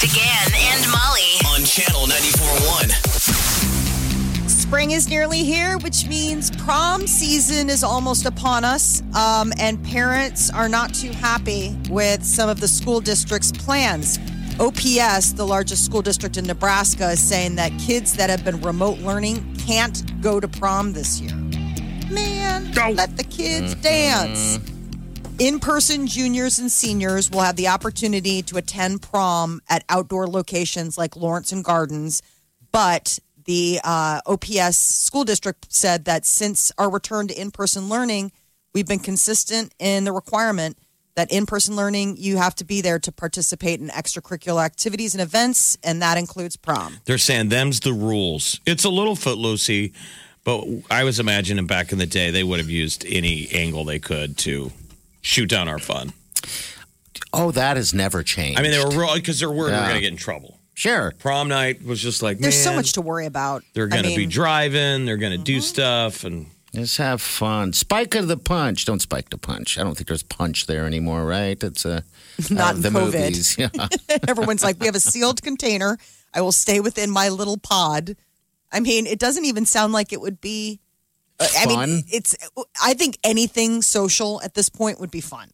Big 0.00 0.10
Party 0.10 0.54
and 0.54 0.88
Molly. 0.92 1.40
on 1.46 1.64
channel 1.64 2.06
94.1. 2.06 4.48
Spring 4.48 4.92
is 4.92 5.08
nearly 5.08 5.42
here, 5.42 5.76
which 5.78 6.06
means 6.06 6.52
prom 6.52 7.08
season 7.08 7.68
is 7.68 7.82
almost 7.82 8.24
upon 8.24 8.64
us. 8.64 9.02
Um, 9.16 9.52
and 9.58 9.84
parents 9.84 10.50
are 10.50 10.68
not 10.68 10.94
too 10.94 11.10
happy 11.10 11.76
with 11.90 12.22
some 12.22 12.48
of 12.48 12.60
the 12.60 12.68
school 12.68 13.00
district's 13.00 13.50
plans. 13.50 14.20
OPS, 14.60 15.32
the 15.32 15.44
largest 15.44 15.84
school 15.84 16.02
district 16.02 16.36
in 16.36 16.44
Nebraska, 16.44 17.10
is 17.10 17.20
saying 17.20 17.56
that 17.56 17.72
kids 17.80 18.12
that 18.14 18.30
have 18.30 18.44
been 18.44 18.60
remote 18.60 18.98
learning 18.98 19.56
can't 19.56 20.22
go 20.22 20.38
to 20.38 20.46
prom 20.46 20.92
this 20.92 21.20
year. 21.20 21.34
Man, 22.08 22.70
let 22.94 23.16
the 23.16 23.24
kids 23.24 23.74
dance. 23.76 24.60
In 25.38 25.60
person 25.60 26.08
juniors 26.08 26.58
and 26.58 26.70
seniors 26.70 27.30
will 27.30 27.42
have 27.42 27.54
the 27.54 27.68
opportunity 27.68 28.42
to 28.42 28.56
attend 28.56 29.02
prom 29.02 29.60
at 29.68 29.84
outdoor 29.88 30.26
locations 30.26 30.98
like 30.98 31.12
Lauritzen 31.12 31.62
Gardens. 31.62 32.22
But 32.72 33.20
the 33.44 33.78
uh, 33.84 34.20
OPS 34.26 34.76
school 34.76 35.22
district 35.22 35.72
said 35.72 36.06
that 36.06 36.26
since 36.26 36.72
our 36.76 36.90
return 36.90 37.28
to 37.28 37.40
in 37.40 37.52
person 37.52 37.88
learning, 37.88 38.32
we've 38.74 38.88
been 38.88 38.98
consistent 38.98 39.72
in 39.78 40.02
the 40.02 40.10
requirement 40.10 40.76
that 41.14 41.30
in 41.30 41.46
person 41.46 41.76
learning, 41.76 42.16
you 42.16 42.36
have 42.38 42.56
to 42.56 42.64
be 42.64 42.80
there 42.80 42.98
to 42.98 43.12
participate 43.12 43.78
in 43.78 43.90
extracurricular 43.90 44.64
activities 44.64 45.14
and 45.14 45.22
events, 45.22 45.78
and 45.84 46.02
that 46.02 46.18
includes 46.18 46.56
prom. 46.56 46.96
They're 47.04 47.16
saying 47.16 47.50
them's 47.50 47.78
the 47.78 47.92
rules. 47.92 48.60
It's 48.66 48.84
a 48.84 48.90
little 48.90 49.14
footloosey, 49.14 49.94
but 50.42 50.66
I 50.90 51.04
was 51.04 51.20
imagining 51.20 51.66
back 51.66 51.92
in 51.92 51.98
the 51.98 52.06
day 52.06 52.32
they 52.32 52.42
would 52.42 52.58
have 52.58 52.70
used 52.70 53.04
any 53.06 53.48
angle 53.52 53.84
they 53.84 54.00
could 54.00 54.36
to 54.38 54.72
shoot 55.22 55.48
down 55.48 55.68
our 55.68 55.78
fun. 55.78 56.12
Oh, 57.32 57.50
that 57.52 57.76
has 57.76 57.92
never 57.92 58.22
changed. 58.22 58.58
I 58.58 58.62
mean, 58.62 58.70
they 58.72 58.82
were 58.82 58.90
real 58.90 59.14
because 59.14 59.40
they're 59.40 59.50
worried 59.50 59.72
we're 59.72 59.78
Yeah. 59.78 59.82
going 59.88 59.94
to 59.96 60.00
get 60.00 60.12
in 60.12 60.16
trouble. 60.16 60.58
sure. 60.74 61.12
Prom 61.18 61.48
night 61.48 61.84
was 61.84 62.00
just 62.00 62.22
like 62.22 62.38
There's 62.38 62.60
so 62.62 62.70
man, 62.70 62.76
much 62.76 62.92
to 62.94 63.02
worry 63.02 63.26
about. 63.26 63.64
They're 63.74 63.84
I 63.86 63.88
going 63.88 64.02
to 64.04 64.08
be 64.10 64.16
mean, 64.18 64.28
driving. 64.30 65.04
They're 65.04 65.16
going 65.16 65.36
to 65.36 65.44
do 65.44 65.60
stuff, 65.60 66.24
and 66.24 66.46
Just 66.74 66.96
have 66.98 67.20
fun. 67.20 67.72
Spike 67.72 68.14
of 68.14 68.28
the 68.28 68.36
punch. 68.36 68.84
Don't 68.86 69.00
spike 69.02 69.30
the 69.30 69.38
punch. 69.38 69.78
I 69.78 69.82
don't 69.82 69.94
think 69.96 70.08
there's 70.08 70.22
punch 70.22 70.66
there 70.66 70.86
anymore, 70.86 71.24
right? 71.26 71.62
It's 71.62 71.84
a 71.84 72.04
Not 72.50 72.74
uh, 72.74 72.76
in 72.76 72.82
the 72.82 72.90
COVID. 72.90 73.04
movies. 73.04 73.58
Yeah. 73.58 73.68
Everyone's 74.28 74.62
like, 74.62 74.78
we 74.80 74.86
have 74.86 74.94
a 74.94 75.00
sealed 75.00 75.42
container. 75.42 75.98
I 76.32 76.40
will 76.40 76.52
stay 76.52 76.78
within 76.80 77.10
my 77.10 77.28
little 77.30 77.56
pod. 77.58 78.16
I 78.70 78.80
mean, 78.80 79.06
it 79.06 79.18
doesn't 79.18 79.44
even 79.44 79.66
sound 79.66 79.92
like 79.92 80.12
it 80.12 80.20
would 80.20 80.40
be. 80.40 80.78
I 81.40 81.66
mean, 81.66 82.04
it's. 82.12 82.34
I 82.82 82.94
think 82.94 83.18
anything 83.22 83.82
social 83.82 84.40
at 84.42 84.54
this 84.54 84.68
point 84.68 85.00
would 85.00 85.10
be 85.10 85.20
fun. 85.20 85.50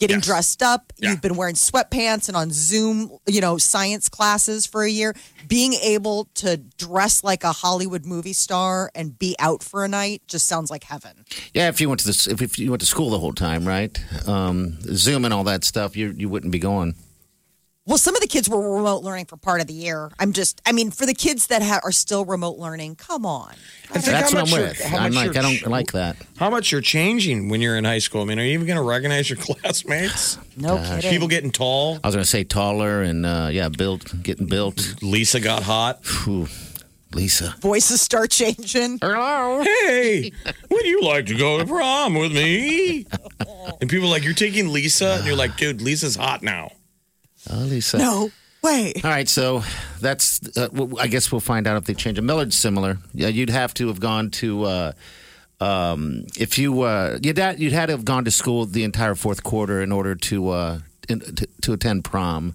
Getting 0.00 0.16
Yes. 0.16 0.24
dressed 0.26 0.62
up. 0.62 0.94
Yeah. 0.98 1.10
You've 1.10 1.20
been 1.20 1.36
wearing 1.36 1.56
sweatpants 1.56 2.28
and 2.28 2.34
on 2.36 2.50
Zoom, 2.52 3.18
you 3.26 3.42
know, 3.42 3.58
science 3.58 4.08
classes 4.08 4.64
for 4.66 4.82
a 4.82 4.88
year. 4.90 5.14
Being 5.46 5.74
able 5.74 6.26
to 6.36 6.56
dress 6.56 7.22
like 7.22 7.44
a 7.44 7.52
Hollywood 7.52 8.06
movie 8.06 8.32
star 8.32 8.90
and 8.94 9.18
be 9.18 9.36
out 9.38 9.62
for 9.62 9.84
a 9.84 9.88
night 9.88 10.22
just 10.26 10.46
sounds 10.46 10.70
like 10.70 10.84
heaven. 10.84 11.26
yeah, 11.52 11.68
if 11.68 11.82
you 11.82 11.88
went 11.90 12.00
to 12.00 12.06
this, 12.06 12.26
if, 12.26 12.40
if 12.40 12.58
you 12.58 12.70
went 12.70 12.80
to 12.80 12.86
school 12.86 13.10
the 13.10 13.18
whole 13.18 13.34
time, 13.34 13.68
right? 13.68 14.00
Um, 14.26 14.78
Zoom 14.96 15.26
and 15.26 15.34
all 15.34 15.44
that 15.44 15.64
stuff, 15.64 15.96
you 15.98 16.14
you 16.16 16.30
wouldn't 16.30 16.50
be 16.52 16.58
going. 16.58 16.94
Well, 17.86 17.96
some 17.96 18.14
of 18.14 18.20
the 18.20 18.28
kids 18.28 18.48
were 18.48 18.76
remote 18.76 19.02
learning 19.02 19.24
for 19.24 19.38
part 19.38 19.62
of 19.62 19.66
the 19.66 19.72
year. 19.72 20.10
I'm 20.18 20.32
just, 20.32 20.60
I 20.66 20.72
mean, 20.72 20.90
for 20.90 21.06
the 21.06 21.14
kids 21.14 21.46
that 21.46 21.62
ha- 21.62 21.80
are 21.82 21.92
still 21.92 22.26
remote 22.26 22.58
learning, 22.58 22.96
come 22.96 23.24
on. 23.24 23.54
I 23.88 23.94
think 23.94 24.04
That's 24.04 24.32
how 24.32 24.42
what 24.42 24.52
I'm 24.52 24.60
with. 24.60 24.94
I'm 24.94 25.12
like, 25.12 25.36
I 25.36 25.40
don't 25.42 25.66
like 25.66 25.92
that. 25.92 26.16
How 26.36 26.50
much 26.50 26.70
you're 26.70 26.82
changing 26.82 27.48
when 27.48 27.62
you're 27.62 27.78
in 27.78 27.84
high 27.84 27.98
school? 27.98 28.20
I 28.20 28.26
mean, 28.26 28.38
are 28.38 28.42
you 28.44 28.52
even 28.52 28.66
going 28.66 28.76
to 28.76 28.82
recognize 28.82 29.30
your 29.30 29.38
classmates? 29.40 30.38
No 30.58 30.76
kidding. 30.76 31.10
People 31.10 31.26
getting 31.26 31.50
tall. 31.50 31.98
I 32.04 32.08
was 32.08 32.14
going 32.14 32.22
to 32.22 32.30
say 32.30 32.44
taller 32.44 33.02
and 33.02 33.24
uh, 33.24 33.48
yeah, 33.50 33.70
built, 33.70 34.22
getting 34.22 34.46
built. 34.46 35.02
Lisa 35.02 35.40
got 35.40 35.62
hot. 35.62 36.04
Whew. 36.24 36.48
Lisa. 37.14 37.56
Voices 37.60 38.00
start 38.02 38.30
changing. 38.30 38.98
Hello. 39.02 39.62
Hey, 39.64 40.30
would 40.70 40.84
you 40.84 41.02
like 41.02 41.26
to 41.26 41.34
go 41.36 41.58
to 41.58 41.64
prom 41.64 42.14
with 42.14 42.32
me? 42.32 43.06
And 43.80 43.88
people 43.90 44.06
are 44.06 44.10
like, 44.10 44.22
you're 44.22 44.34
taking 44.34 44.68
Lisa? 44.72 45.14
And 45.14 45.26
you're 45.26 45.34
like, 45.34 45.56
dude, 45.56 45.80
Lisa's 45.82 46.14
hot 46.14 46.42
now. 46.42 46.70
Oh, 47.48 47.58
Lisa. 47.60 47.98
No 47.98 48.30
way. 48.62 48.92
All 49.02 49.10
right, 49.10 49.28
so 49.28 49.62
that's. 50.00 50.40
Uh, 50.56 50.68
w- 50.68 50.96
I 50.98 51.06
guess 51.06 51.30
we'll 51.32 51.40
find 51.40 51.66
out 51.66 51.76
if 51.76 51.84
they 51.84 51.94
change 51.94 52.18
it. 52.18 52.22
Millard's 52.22 52.56
similar. 52.58 52.98
Yeah, 53.14 53.28
you'd 53.28 53.50
have 53.50 53.72
to 53.74 53.88
have 53.88 54.00
gone 54.00 54.30
to. 54.32 54.64
Uh, 54.64 54.92
um, 55.60 56.26
if 56.38 56.58
you 56.58 56.82
uh, 56.82 57.18
you'd 57.22 57.38
had, 57.38 57.60
you'd 57.60 57.72
had 57.72 57.86
to 57.86 57.92
have 57.92 58.04
gone 58.04 58.24
to 58.24 58.30
school 58.30 58.66
the 58.66 58.84
entire 58.84 59.14
fourth 59.14 59.42
quarter 59.42 59.80
in 59.82 59.92
order 59.92 60.14
to 60.14 60.48
uh, 60.50 60.78
in, 61.08 61.20
to, 61.20 61.46
to 61.62 61.72
attend 61.72 62.04
prom. 62.04 62.54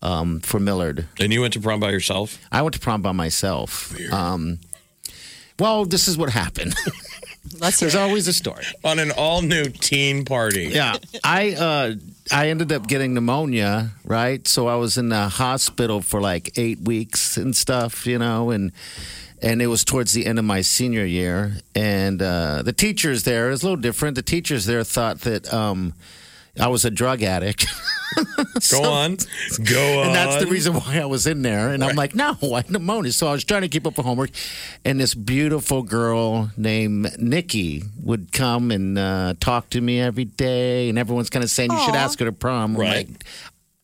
Um, 0.00 0.38
for 0.38 0.60
Millard, 0.60 1.08
And 1.18 1.32
you 1.32 1.40
went 1.40 1.54
to 1.54 1.60
prom 1.60 1.80
by 1.80 1.90
yourself? 1.90 2.38
I 2.52 2.62
went 2.62 2.74
to 2.74 2.78
prom 2.80 3.02
by 3.02 3.10
myself. 3.10 3.92
Um, 4.12 4.60
well, 5.58 5.86
this 5.86 6.06
is 6.06 6.16
what 6.16 6.30
happened. 6.30 6.76
Let's 7.58 7.80
There's 7.80 7.96
always 7.96 8.28
a 8.28 8.32
story. 8.32 8.64
On 8.84 9.00
an 9.00 9.10
all 9.10 9.42
new 9.42 9.64
teen 9.64 10.24
party. 10.24 10.66
Yeah, 10.66 10.98
I 11.24 11.50
uh, 11.50 11.94
I 12.30 12.48
ended 12.48 12.72
up 12.72 12.86
getting 12.86 13.14
pneumonia, 13.14 13.90
right? 14.04 14.46
So 14.46 14.68
I 14.68 14.76
was 14.76 14.98
in 14.98 15.08
the 15.08 15.28
hospital 15.28 16.00
for 16.02 16.20
like 16.20 16.58
eight 16.58 16.80
weeks 16.80 17.36
and 17.36 17.56
stuff, 17.56 18.06
you 18.06 18.18
know, 18.18 18.50
and 18.50 18.72
and 19.40 19.62
it 19.62 19.68
was 19.68 19.84
towards 19.84 20.12
the 20.12 20.26
end 20.26 20.38
of 20.38 20.44
my 20.44 20.62
senior 20.62 21.04
year, 21.04 21.58
and 21.74 22.20
uh, 22.20 22.62
the 22.62 22.72
teachers 22.72 23.22
there 23.22 23.50
is 23.50 23.62
a 23.62 23.66
little 23.66 23.80
different. 23.80 24.16
The 24.16 24.22
teachers 24.22 24.66
there 24.66 24.82
thought 24.82 25.20
that 25.20 25.52
um, 25.54 25.94
I 26.60 26.68
was 26.68 26.84
a 26.84 26.90
drug 26.90 27.22
addict. 27.22 27.66
Go 28.70 28.82
on. 28.82 29.16
Go 29.62 30.00
on. 30.00 30.06
And 30.06 30.14
that's 30.14 30.42
the 30.42 30.50
reason 30.50 30.74
why 30.74 30.98
I 31.00 31.04
was 31.04 31.26
in 31.26 31.42
there. 31.42 31.70
And 31.70 31.84
I'm 31.84 31.94
like, 31.96 32.14
no, 32.14 32.36
I 32.42 32.56
had 32.56 32.70
pneumonia. 32.70 33.12
So 33.12 33.28
I 33.28 33.32
was 33.32 33.44
trying 33.44 33.62
to 33.62 33.68
keep 33.68 33.86
up 33.86 33.96
with 33.96 34.06
homework. 34.06 34.30
And 34.84 34.98
this 34.98 35.14
beautiful 35.14 35.82
girl 35.82 36.50
named 36.56 37.16
Nikki 37.18 37.84
would 38.02 38.32
come 38.32 38.70
and 38.70 38.98
uh, 38.98 39.34
talk 39.40 39.70
to 39.70 39.80
me 39.80 40.00
every 40.00 40.24
day. 40.24 40.88
And 40.88 40.98
everyone's 40.98 41.30
kind 41.30 41.44
of 41.44 41.50
saying, 41.50 41.70
you 41.70 41.78
should 41.80 41.94
ask 41.94 42.18
her 42.18 42.24
to 42.24 42.32
prom. 42.32 42.76
Right. 42.76 43.08
like, 43.08 43.24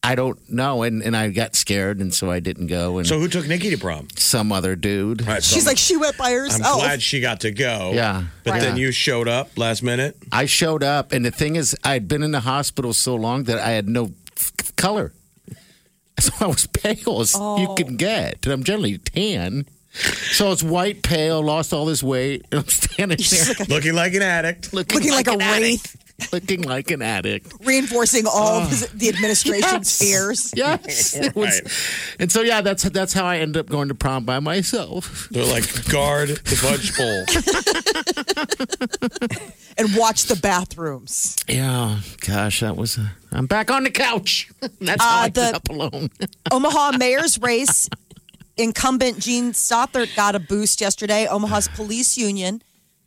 I 0.04 0.14
don't 0.14 0.38
know. 0.50 0.82
And, 0.82 1.02
and 1.02 1.16
I 1.16 1.30
got 1.30 1.56
scared. 1.56 1.98
And 2.00 2.12
so 2.14 2.30
I 2.30 2.38
didn't 2.40 2.66
go. 2.66 2.98
And 2.98 3.06
So 3.06 3.18
who 3.18 3.26
took 3.26 3.48
Nikki 3.48 3.70
to 3.70 3.78
prom? 3.78 4.08
some 4.16 4.52
other 4.52 4.76
dude. 4.76 5.22
All 5.22 5.28
right, 5.28 5.42
so 5.42 5.54
She's 5.54 5.66
like, 5.66 5.78
she 5.78 5.96
went 5.96 6.16
by 6.18 6.30
herself. 6.32 6.54
I'm 6.54 6.60
herself. 6.60 6.80
glad 6.82 7.02
she 7.02 7.20
got 7.20 7.40
to 7.40 7.50
go. 7.50 7.92
Yeah. 7.94 8.24
But 8.44 8.50
Right. 8.52 8.60
then 8.60 8.76
you 8.76 8.92
showed 8.92 9.28
up 9.28 9.56
last 9.58 9.82
minute. 9.82 10.16
I 10.30 10.44
showed 10.46 10.82
up. 10.82 11.12
And 11.12 11.24
the 11.24 11.30
thing 11.30 11.56
is, 11.56 11.74
I'd 11.82 12.06
been 12.06 12.22
in 12.22 12.30
the 12.32 12.40
hospital 12.40 12.92
so 12.92 13.14
long 13.14 13.44
that 13.44 13.58
I 13.58 13.70
had 13.70 13.88
no 13.88 14.12
f- 14.36 14.52
color. 14.76 15.12
So 16.20 16.32
I 16.40 16.46
was 16.46 16.66
pale 16.68 17.20
as 17.20 17.34
you 17.34 17.74
can 17.76 17.94
oh. 17.94 17.96
get. 17.96 18.44
And 18.44 18.52
I'm 18.52 18.62
generally 18.62 18.98
tan. 18.98 19.66
So 19.92 20.46
I 20.46 20.50
was 20.50 20.62
white, 20.62 21.02
pale, 21.02 21.42
lost 21.42 21.72
all 21.72 21.86
this 21.86 22.02
weight. 22.02 22.46
And 22.52 22.60
I'm 22.60 22.68
standing 22.68 23.18
there 23.18 23.66
Looking 23.68 23.94
like 23.94 24.14
an 24.14 24.22
addict. 24.22 24.72
Looking 24.72 25.10
like 25.10 25.26
a 25.26 25.32
an 25.32 25.38
wraith. 25.38 25.96
Addict. 26.20 26.32
Looking 26.32 26.62
like 26.62 26.90
an 26.92 27.02
addict. 27.02 27.52
Reinforcing 27.64 28.26
all 28.26 28.62
of 28.62 28.68
his- 28.70 28.88
the 28.90 29.08
administration's 29.08 29.98
fears. 29.98 30.52
Yes. 30.56 31.14
It 31.24 31.34
was, 31.34 31.60
and 32.20 32.30
so 32.30 32.42
yeah, 32.42 32.60
that's 32.60 32.84
that's 32.84 33.12
how 33.12 33.24
I 33.24 33.38
ended 33.38 33.58
up 33.60 33.66
going 33.68 33.88
to 33.88 33.94
prom 33.94 34.24
by 34.24 34.38
myself. 34.40 35.28
They're 35.30 35.44
like, 35.44 35.64
guard 35.90 36.28
the 36.28 36.56
fudge 36.56 36.96
bowl. 36.96 37.24
And 39.76 39.96
watch 39.96 40.26
the 40.26 40.36
bathrooms. 40.36 41.34
Yeah, 41.48 41.98
gosh, 42.20 42.60
that 42.60 42.76
was. 42.76 42.96
Uh, 42.96 43.08
I'm 43.32 43.46
back 43.46 43.72
on 43.72 43.82
the 43.82 43.90
couch. 43.90 44.48
That's 44.80 45.02
how 45.02 45.22
Uh, 45.22 45.24
I 45.24 45.28
the- 45.30 45.40
ended 45.40 45.54
up 45.56 45.68
alone. 45.68 46.10
Omaha 46.52 46.92
mayor's 46.96 47.40
race, 47.40 47.88
incumbent 48.56 49.18
Jean 49.18 49.50
Stothert 49.52 50.14
got 50.14 50.36
a 50.36 50.38
boost 50.38 50.80
yesterday. 50.80 51.26
Omaha's 51.26 51.66
police 51.66 52.16
union 52.16 52.62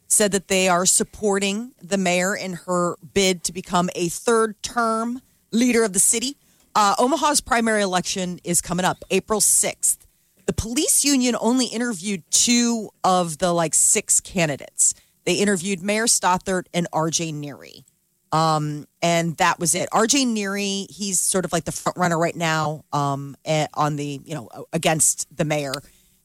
said 0.07 0.31
that 0.31 0.47
they 0.47 0.67
are 0.67 0.85
supporting 0.85 1.73
the 1.81 1.97
mayor 1.97 2.35
in 2.35 2.53
her 2.53 2.95
bid 3.13 3.43
to 3.43 3.53
become 3.53 3.89
a 3.95 4.09
third 4.09 4.61
term 4.63 5.21
leader 5.51 5.83
of 5.83 5.93
the 5.93 5.99
city. 5.99 6.37
Uh, 6.75 6.95
Omaha's 6.99 7.41
primary 7.41 7.81
election 7.81 8.39
is 8.43 8.61
coming 8.61 8.85
up 8.85 9.03
April 9.09 9.39
6th. 9.39 9.97
The 10.45 10.53
police 10.53 11.03
union 11.03 11.35
only 11.41 11.65
interviewed 11.65 12.23
two 12.31 12.89
of 13.03 13.39
the 13.39 13.51
like 13.51 13.73
six 13.73 14.21
candidates. 14.21 14.93
They 15.25 15.35
interviewed 15.35 15.81
Mayor 15.81 16.05
Stothert 16.05 16.67
and 16.73 16.87
RJ 16.91 17.33
Neary. 17.33 17.83
Um, 18.31 18.87
and 19.01 19.35
that 19.37 19.59
was 19.59 19.75
it. 19.75 19.89
RJ 19.91 20.25
Neary, 20.27 20.89
he's 20.91 21.19
sort 21.19 21.45
of 21.45 21.51
like 21.51 21.65
the 21.65 21.71
front 21.71 21.97
runner 21.97 22.17
right 22.17 22.35
now 22.35 22.85
um, 22.93 23.35
eh, 23.45 23.67
on 23.73 23.95
the, 23.95 24.21
you 24.23 24.35
know, 24.35 24.65
against 24.71 25.35
the 25.35 25.45
mayor. 25.45 25.73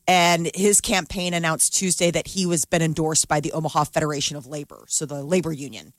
And 0.08 0.50
his 0.54 0.80
campaign 0.80 1.32
announced 1.32 1.74
Tuesday 1.74 2.10
that 2.10 2.26
he 2.28 2.44
was 2.46 2.64
been 2.64 2.82
endorsed 2.82 3.28
by 3.28 3.40
the 3.40 3.52
Omaha 3.52 3.84
Federation 3.84 4.36
of 4.36 4.46
Labor. 4.46 4.84
So 4.88 5.06
the 5.06 5.22
labor 5.22 5.52
union 5.52 5.92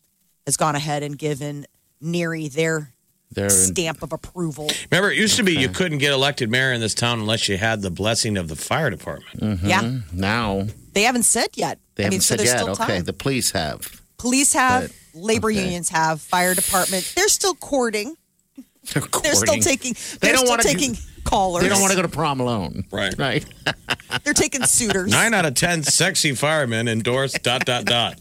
has 0.46 0.58
gone 0.58 0.76
ahead 0.76 1.04
and 1.04 1.18
given 1.18 1.66
Neary 2.04 2.52
their 2.52 2.94
They're 3.32 3.50
stamp 3.50 4.04
of 4.04 4.12
approval. 4.12 4.70
Remember, 4.92 5.10
it 5.10 5.18
used 5.18 5.38
to 5.38 5.44
be 5.44 5.54
you 5.54 5.70
couldn't 5.70 6.00
get 6.00 6.12
elected 6.12 6.52
mayor 6.52 6.74
in 6.74 6.82
this 6.82 6.94
town 6.94 7.22
unless 7.22 7.48
you 7.48 7.58
had 7.58 7.82
the 7.82 7.90
blessing 7.92 8.36
of 8.38 8.50
the 8.50 8.58
fire 8.58 8.90
department. 8.90 9.40
Mm-hmm. 9.40 9.68
Yeah. 9.68 10.00
now. 10.12 10.68
They 10.92 11.04
haven't 11.04 11.24
said 11.24 11.48
yet. 11.56 11.80
They 11.96 12.04
I 12.04 12.06
haven't 12.06 12.16
mean, 12.16 12.22
said 12.22 12.40
there's 12.40 12.50
yet. 12.50 12.60
still 12.60 12.72
Okay, 12.74 12.86
time. 12.98 13.04
the 13.06 13.14
police 13.14 13.52
have. 13.52 14.02
Police 14.18 14.52
have, 14.54 14.92
But- 15.14 15.22
labor 15.22 15.50
okay. 15.50 15.64
unions 15.64 15.90
have, 15.90 16.22
fire 16.22 16.54
department. 16.54 17.12
They're 17.16 17.28
still 17.30 17.56
courting. 17.56 18.16
They're, 18.94 19.02
They're 19.24 19.34
still 19.36 19.60
taking. 19.60 19.94
They 19.94 20.18
They're 20.28 20.34
don't 20.34 20.40
still 20.46 20.50
wanna 20.50 20.64
do- 20.64 20.70
taking 20.70 20.98
callers. 21.24 21.64
They 21.64 21.70
don't 21.70 21.80
want 21.82 21.92
to 21.92 21.96
go 21.98 22.02
to 22.04 22.08
prom 22.10 22.40
alone. 22.40 22.86
Right. 22.92 23.14
Right. 23.18 23.46
They're 24.24 24.34
taking 24.34 24.64
suitors. 24.64 25.10
Nine 25.12 25.34
out 25.34 25.46
of 25.46 25.56
ten 25.56 25.84
sexy 25.84 26.34
firemen 26.36 26.88
endorse 26.88 27.34
dot 27.34 27.66
dot 27.66 27.86
dot. 27.86 28.20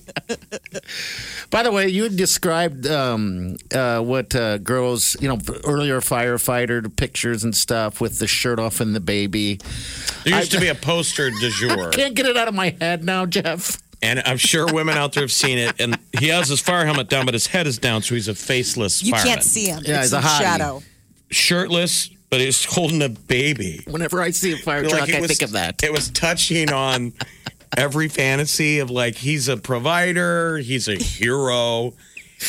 By 1.51 1.63
the 1.63 1.71
way, 1.73 1.89
you 1.89 2.05
had 2.05 2.17
described 2.17 2.87
um, 2.87 3.57
uh, 3.75 4.01
what 4.01 4.35
uh, 4.35 4.59
girls, 4.59 5.17
you 5.21 5.29
know, 5.29 5.39
earlier 5.65 6.01
firefighter 6.01 6.95
pictures 6.97 7.45
and 7.45 7.55
stuff 7.55 8.01
with 8.01 8.19
the 8.19 8.27
shirt 8.27 8.59
off 8.59 8.81
and 8.81 8.95
the 8.95 9.01
baby. 9.01 9.61
There 10.25 10.37
used 10.39 10.53
to 10.53 10.61
be 10.61 10.69
a 10.69 10.75
poster 10.75 11.31
du 11.31 11.51
jour, 11.59 11.89
I 11.89 11.91
Can't 11.91 12.15
get 12.15 12.27
it 12.27 12.37
out 12.37 12.49
of 12.49 12.55
my 12.55 12.75
head 12.81 13.05
now, 13.05 13.27
Jeff. 13.27 13.79
and 14.03 14.23
I'm 14.25 14.39
sure 14.39 14.73
women 14.73 14.97
out 14.97 15.13
there 15.13 15.23
have 15.23 15.33
seen 15.33 15.59
it. 15.59 15.79
And 15.79 15.99
he 16.19 16.29
has 16.29 16.49
his 16.49 16.61
fire 16.61 16.85
helmet 16.87 17.09
down, 17.11 17.27
but 17.27 17.35
his 17.35 17.47
head 17.49 17.67
is 17.67 17.79
down, 17.79 18.03
so 18.03 18.15
he's 18.15 18.29
a 18.29 18.35
faceless 18.35 19.03
You 19.03 19.11
fireman. 19.13 19.33
can't 19.35 19.43
see 19.45 19.67
him. 19.67 19.83
Yeah, 19.85 19.97
it's 20.03 20.05
he's 20.07 20.13
a 20.15 20.17
in 20.17 20.23
hottie. 20.23 20.39
shadow. 20.41 20.83
Shirtless, 21.31 22.11
but 22.33 22.41
he's 22.41 22.65
holding 22.65 23.03
a 23.03 23.11
baby. 23.11 23.85
Whenever 23.87 24.23
I 24.23 24.31
see 24.31 24.53
a 24.55 24.57
fire 24.57 24.83
truck, 24.89 25.07
it 25.07 25.15
I 25.17 25.21
was- 25.21 25.29
think 25.31 25.43
of 25.43 25.53
that. 25.53 25.85
It 25.85 25.93
was 25.93 26.09
touching 26.09 26.73
on 26.73 27.13
every 27.77 28.09
fantasy 28.09 28.79
of 28.79 28.91
like 28.91 29.17
he's 29.17 29.49
a 29.49 29.59
provider, 29.59 30.57
he's 30.57 30.89
a 30.89 30.95
hero. 30.97 31.93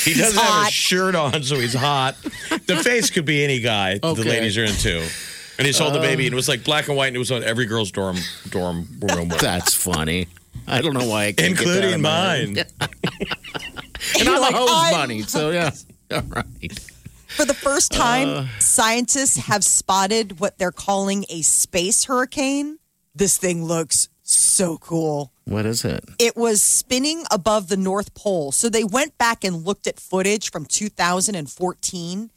He 0.05 0.13
doesn't 0.13 0.41
have 0.41 0.67
a 0.67 0.71
shirt 0.71 1.15
on, 1.15 1.43
so 1.43 1.59
he's 1.59 1.73
hot. 1.73 2.15
The 2.65 2.81
face 2.83 3.09
could 3.11 3.25
be 3.25 3.43
any 3.43 3.59
guy 3.59 3.97
the 3.99 4.13
ladies 4.15 4.57
are 4.57 4.63
into. 4.63 5.05
And 5.59 5.67
he's 5.67 5.77
holding 5.77 6.01
the 6.01 6.07
baby, 6.07 6.25
and 6.27 6.33
it 6.33 6.35
was 6.35 6.47
like 6.49 6.63
black 6.63 6.87
and 6.87 6.95
white, 6.97 7.07
and 7.07 7.15
it 7.15 7.19
was 7.19 7.29
on 7.31 7.43
every 7.43 7.65
girl's 7.65 7.91
dorm 7.91 8.17
dorm 8.49 8.87
room, 9.01 9.27
That's 9.39 9.73
funny. 9.75 10.27
I 10.65 10.81
don't 10.81 10.93
know 10.93 11.07
why 11.07 11.25
I 11.25 11.31
can't 11.33 11.57
get 11.57 11.65
that 11.67 11.83
out 11.83 11.93
including 11.93 11.93
of 11.95 12.01
my 12.01 12.35
head. 12.37 12.73
mine. 12.79 12.89
And 14.19 14.29
I'm 14.29 14.41
Like, 14.41 14.53
a 14.53 14.57
hose 14.57 14.91
bunny, 14.91 15.21
so 15.23 15.51
yeah. 15.51 15.71
All 16.11 16.21
right. 16.21 16.79
For 17.35 17.45
the 17.45 17.53
first 17.53 17.91
time, 17.91 18.29
Uh. 18.29 18.45
scientists 18.59 19.37
have 19.37 19.63
spotted 19.63 20.39
what 20.39 20.57
they're 20.57 20.71
calling 20.71 21.25
a 21.29 21.41
space 21.41 22.05
hurricane. 22.05 22.77
This 23.15 23.37
thing 23.37 23.65
looks 23.65 24.09
so 24.23 24.77
cool. 24.77 25.31
What 25.45 25.65
is 25.65 25.83
it? 25.83 26.03
It 26.19 26.37
was 26.37 26.61
spinning 26.61 27.25
above 27.31 27.67
the 27.67 27.77
North 27.77 28.13
Pole. 28.13 28.51
So 28.51 28.69
they 28.69 28.83
went 28.83 29.17
back 29.17 29.43
and 29.43 29.65
looked 29.65 29.87
at 29.87 29.99
footage 29.99 30.51
from 30.51 30.65
2014 30.65 32.31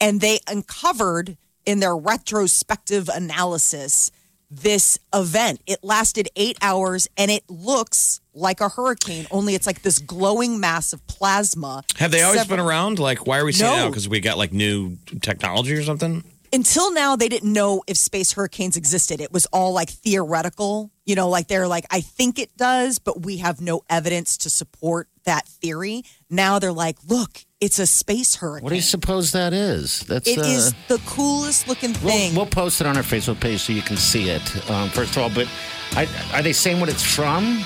and 0.00 0.20
they 0.20 0.40
uncovered 0.48 1.36
in 1.66 1.80
their 1.80 1.96
retrospective 1.96 3.08
analysis 3.08 4.10
this 4.50 4.98
event. 5.14 5.60
It 5.66 5.84
lasted 5.84 6.28
eight 6.34 6.56
hours 6.60 7.06
and 7.16 7.30
it 7.30 7.44
looks 7.48 8.20
like 8.34 8.60
a 8.60 8.68
hurricane, 8.68 9.26
only 9.30 9.54
it's 9.54 9.66
like 9.66 9.82
this 9.82 9.98
glowing 9.98 10.60
mass 10.60 10.92
of 10.92 11.06
plasma. 11.06 11.82
Have 11.98 12.10
they 12.12 12.22
always 12.22 12.40
Several- 12.40 12.58
been 12.58 12.66
around? 12.66 12.98
Like, 12.98 13.26
why 13.26 13.38
are 13.38 13.44
we 13.44 13.52
seeing 13.52 13.70
it 13.72 13.76
No. 13.76 13.82
now? 13.84 13.88
Because 13.88 14.08
we 14.08 14.20
got 14.20 14.38
like 14.38 14.52
new 14.52 14.96
technology 15.20 15.72
or 15.74 15.82
something? 15.82 16.24
until 16.52 16.92
now 16.92 17.14
they 17.14 17.28
didn't 17.28 17.52
know 17.52 17.80
if 17.86 17.96
space 17.96 18.32
hurricanes 18.32 18.76
existed 18.76 19.20
it 19.20 19.30
was 19.32 19.46
all 19.52 19.72
like 19.72 19.88
theoretical 19.88 20.90
you 21.06 21.14
know 21.14 21.28
like 21.28 21.46
they're 21.46 21.68
like 21.68 21.84
i 21.92 22.00
think 22.00 22.40
it 22.40 22.56
does 22.56 22.98
but 22.98 23.22
we 23.24 23.36
have 23.36 23.60
no 23.60 23.82
evidence 23.88 24.36
to 24.36 24.50
support 24.50 25.06
that 25.24 25.46
theory 25.46 26.02
now 26.28 26.58
they're 26.58 26.72
like 26.72 26.96
look 27.08 27.44
it's 27.60 27.78
a 27.78 27.86
space 27.86 28.34
hurricane 28.34 28.64
What 28.64 28.70
do 28.70 28.74
you 28.74 28.82
suppose 28.82 29.30
that 29.30 29.52
is? 29.52 30.00
That's 30.08 30.26
It 30.26 30.38
uh, 30.38 30.42
is 30.42 30.74
the 30.88 30.98
coolest 31.06 31.68
looking 31.68 31.92
We'll, 32.02 32.12
thing 32.14 32.34
we'll 32.34 32.46
post 32.46 32.80
it 32.80 32.86
on 32.88 32.96
our 32.96 33.04
Facebook 33.04 33.38
page 33.38 33.60
so 33.60 33.72
you 33.72 33.82
can 33.82 33.96
see 33.96 34.28
it. 34.30 34.70
Um, 34.70 34.88
first 34.88 35.12
of 35.16 35.22
all, 35.22 35.30
but 35.30 35.46
I, 35.92 36.06
are 36.32 36.42
they 36.42 36.52
saying 36.52 36.80
what 36.80 36.88
it's 36.88 37.02
from? 37.02 37.64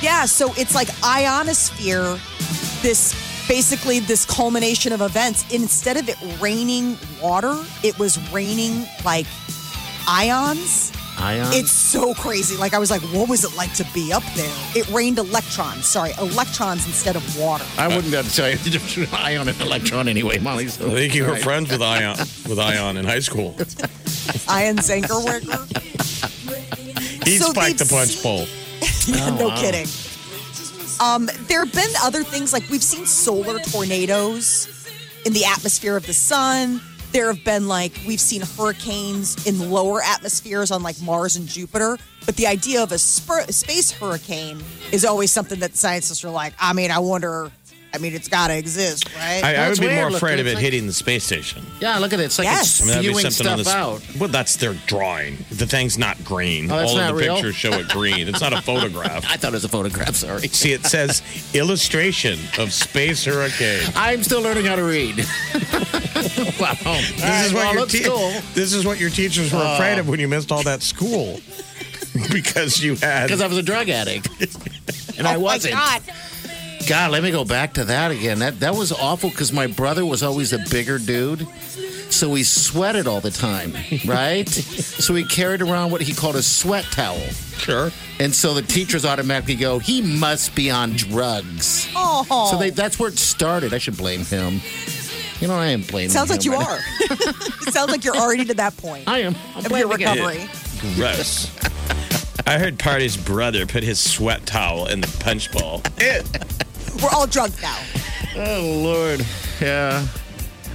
yeah 0.00 0.24
so 0.24 0.52
it's 0.56 0.74
like 0.74 0.88
ionosphere 1.04 2.18
this 2.82 3.14
basically 3.48 4.00
this 4.00 4.24
culmination 4.24 4.92
of 4.92 5.00
events 5.00 5.44
instead 5.52 5.96
of 5.96 6.08
it 6.08 6.16
raining 6.40 6.98
water 7.22 7.62
it 7.84 7.96
was 7.98 8.18
raining 8.32 8.84
like 9.04 9.26
ions 10.08 10.90
Ions? 11.18 11.54
It's 11.54 11.70
so 11.70 12.14
crazy. 12.14 12.56
Like 12.56 12.72
I 12.72 12.78
was 12.78 12.90
like, 12.90 13.02
what 13.12 13.28
was 13.28 13.44
it 13.44 13.54
like 13.54 13.72
to 13.74 13.86
be 13.92 14.12
up 14.14 14.22
there? 14.34 14.50
It 14.74 14.88
rained 14.90 15.18
electrons. 15.18 15.84
Sorry, 15.86 16.10
electrons 16.18 16.86
instead 16.86 17.16
of 17.16 17.38
water. 17.38 17.64
I 17.76 17.86
wouldn't 17.86 18.10
be 18.10 18.16
able 18.16 18.28
to 18.28 18.34
tell 18.34 18.48
you 18.50 18.56
the 18.64 18.70
difference 18.70 18.94
between 18.96 19.14
ion 19.20 19.46
and 19.46 19.60
an 19.60 19.66
electron 19.66 20.08
anyway, 20.08 20.38
Molly. 20.38 20.68
So. 20.68 20.86
I 20.86 20.94
think 20.94 21.14
you 21.14 21.24
were 21.24 21.32
Right. 21.32 21.42
friends 21.42 21.70
with 21.70 21.82
Ion 21.82 22.16
with 22.48 22.58
Ion 22.58 22.96
in 22.96 23.04
high 23.04 23.20
school. 23.20 23.54
Iron 24.48 24.78
Zankerwicker. 24.78 26.30
He 27.24 27.38
So 27.38 27.50
spiked 27.50 27.78
the 27.78 27.86
punch 27.86 28.10
seen- 28.10 28.22
bowl. 28.22 28.46
no 29.38 29.54
kidding. 29.56 29.86
Um, 31.00 31.28
there 31.48 31.64
have 31.64 31.72
been 31.74 31.90
other 32.02 32.22
things 32.22 32.52
like 32.52 32.68
we've 32.70 32.82
seen 32.82 33.06
solar 33.06 33.58
tornadoes 33.60 34.68
in 35.24 35.32
the 35.32 35.44
atmosphere 35.44 35.96
of 35.96 36.06
the 36.06 36.12
sun. 36.14 36.80
There 37.12 37.26
have 37.32 37.44
been 37.44 37.68
like 37.68 37.92
we've 38.06 38.20
seen 38.20 38.42
hurricanes 38.42 39.46
in 39.46 39.70
lower 39.70 40.02
atmospheres 40.02 40.70
on 40.70 40.82
like 40.82 41.00
Mars 41.02 41.36
and 41.36 41.46
Jupiter. 41.46 41.98
But 42.24 42.36
the 42.36 42.46
idea 42.46 42.82
of 42.82 42.92
a 42.92 42.98
spur- 42.98 43.46
space 43.46 43.90
hurricane 43.90 44.62
is 44.92 45.04
always 45.04 45.32
something 45.32 45.58
that 45.60 45.74
scientists 45.76 46.24
are 46.24 46.30
like, 46.30 46.54
I 46.60 46.72
mean, 46.72 46.90
I 46.90 47.00
wonder. 47.00 47.50
I 47.94 47.98
mean, 47.98 48.14
it's 48.14 48.28
got 48.28 48.48
to 48.48 48.56
exist, 48.56 49.14
right? 49.16 49.42
I, 49.44 49.54
I 49.66 49.68
would 49.68 49.78
be 49.78 49.86
more 49.86 50.04
weird. 50.04 50.14
Afraid 50.14 50.40
of 50.40 50.46
it 50.46 50.54
like- 50.54 50.62
hitting 50.64 50.86
the 50.86 50.92
space 50.94 51.24
station. 51.24 51.64
Yeah, 51.80 51.98
look 51.98 52.12
at 52.14 52.20
it. 52.20 52.24
It's 52.24 52.38
like 52.38 52.46
Yes. 52.46 52.80
I 52.80 52.84
mean, 52.84 52.94
that'd 52.94 53.04
spewing 53.10 53.30
something 53.30 53.64
stuff 53.64 53.76
on 53.76 53.94
this. 53.98 54.08
out. 54.14 54.20
Well, 54.20 54.28
that's 54.30 54.56
their 54.56 54.74
drawing. 54.86 55.36
The 55.50 55.66
thing's 55.66 55.98
not 55.98 56.22
green. 56.24 56.70
Oh, 56.70 56.76
that's 56.78 56.92
All 56.92 56.98
of 57.00 57.06
the 57.08 57.14
real? 57.14 57.34
pictures 57.34 57.54
show 57.56 57.72
it 57.72 57.88
green. 57.88 58.28
It's 58.28 58.40
not 58.40 58.52
a 58.54 58.62
photograph. 58.62 59.24
I 59.30 59.36
thought 59.36 59.52
it 59.52 59.56
was 59.56 59.64
a 59.64 59.68
photograph. 59.68 60.14
Sorry. 60.14 60.48
See, 60.48 60.72
it 60.72 60.86
says 60.86 61.22
illustration 61.54 62.38
of 62.58 62.72
space 62.72 63.24
hurricane. 63.24 63.82
I'm 63.94 64.22
still 64.22 64.40
learning 64.40 64.64
how 64.66 64.76
to 64.76 64.84
read. 64.84 65.16
wow. 66.58 66.74
This 66.84 67.46
is 67.46 67.52
what 67.52 67.72
your 67.72 67.80
looks 67.80 67.92
te- 67.92 68.04
cool. 68.04 68.32
This 68.54 68.72
is 68.72 68.84
what 68.86 68.98
your 69.00 69.10
teachers 69.10 69.52
were 69.52 69.58
uh, 69.58 69.74
afraid 69.74 69.98
of 69.98 70.08
when 70.08 70.20
you 70.20 70.28
missed 70.28 70.50
all 70.52 70.62
that 70.62 70.82
school, 70.82 71.40
because 72.32 72.82
you 72.82 72.94
had. 72.96 73.26
Because 73.26 73.40
I 73.40 73.46
was 73.46 73.58
a 73.58 73.62
drug 73.62 73.88
addict. 73.88 74.28
And 75.18 75.26
I 75.26 75.32
Oh 75.32 75.34
my 75.34 75.36
wasn't. 75.38 75.74
God. 76.82 77.02
God, 77.02 77.10
let 77.12 77.22
me 77.22 77.30
go 77.30 77.44
back 77.44 77.74
to 77.74 77.84
that 77.84 78.10
again. 78.10 78.38
That 78.40 78.60
that 78.60 78.74
was 78.74 78.92
awful 78.92 79.30
because 79.30 79.52
my 79.52 79.66
brother 79.66 80.04
was 80.06 80.22
always 80.22 80.52
a 80.52 80.58
bigger 80.70 80.98
dude. 80.98 81.46
So 82.10 82.34
he 82.34 82.42
sweated 82.44 83.06
all 83.06 83.22
the 83.22 83.30
time, 83.30 83.72
right? 84.04 84.46
so 84.46 85.14
he 85.14 85.24
carried 85.24 85.62
around 85.62 85.90
what 85.92 86.02
he 86.02 86.12
called 86.12 86.36
a 86.36 86.42
sweat 86.42 86.84
towel. 86.92 87.18
sure. 87.56 87.90
And 88.20 88.34
so 88.34 88.52
the 88.52 88.60
teachers 88.60 89.06
automatically 89.06 89.54
go, 89.54 89.78
he 89.78 90.02
must 90.02 90.54
be 90.54 90.70
on 90.70 90.92
drugs. 90.92 91.88
Oh, 91.96 92.48
So 92.50 92.58
they, 92.58 92.68
that's 92.68 92.98
where 92.98 93.08
it 93.08 93.18
started. 93.18 93.72
I 93.72 93.78
should 93.78 93.96
blame 93.96 94.26
him. 94.26 94.60
You 95.40 95.48
know, 95.48 95.54
I 95.54 95.68
am 95.68 95.80
blaming 95.82 96.10
sounds 96.10 96.30
him 96.30 96.36
like 96.36 96.44
you 96.44 96.52
right 96.52 96.68
are. 96.68 96.78
it 97.66 97.72
sounds 97.72 97.90
like 97.90 98.04
you're 98.04 98.14
already 98.16 98.44
to 98.44 98.54
that 98.54 98.76
point. 98.76 99.08
I 99.08 99.20
am. 99.20 99.34
I'm 99.56 99.64
of 99.64 99.72
your 99.72 99.88
blaming 99.88 100.06
him. 100.06 100.26
recovery. 100.26 100.94
Gross. 100.96 101.50
I 102.46 102.58
heard 102.58 102.78
Party's 102.78 103.16
brother 103.16 103.64
put 103.66 103.82
his 103.82 103.98
sweat 103.98 104.44
towel 104.44 104.86
in 104.86 105.00
the 105.00 105.16
punch 105.20 105.50
bowl. 105.50 105.80
We're 107.00 107.10
all 107.10 107.26
drunk 107.26 107.54
now. 107.62 107.78
Oh, 108.36 108.80
Lord. 108.82 109.24
Yeah. 109.60 110.04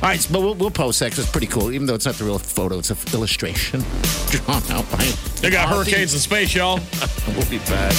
All 0.02 0.10
right, 0.10 0.28
but 0.32 0.42
we'll, 0.42 0.54
we'll 0.56 0.70
post 0.72 1.00
that 1.00 1.10
'cause 1.12 1.20
it's 1.20 1.32
pretty 1.32 1.48
cool. 1.48 1.72
Even 1.72 1.88
though 1.88 1.96
it's 1.96 2.06
not 2.06 2.16
the 2.16 2.24
real 2.24 2.38
photo, 2.40 2.78
it's 2.80 2.92
an 2.92 2.98
illustration 3.14 3.84
drawn 4.30 4.62
out 4.72 4.90
by. 4.92 5.04
They 5.42 5.50
got 5.50 5.68
hurricanes 5.70 6.14
in 6.14 6.20
space, 6.20 6.54
y'all. 6.54 6.80
We'll 7.36 7.46
be 7.50 7.58
back. 7.70 7.94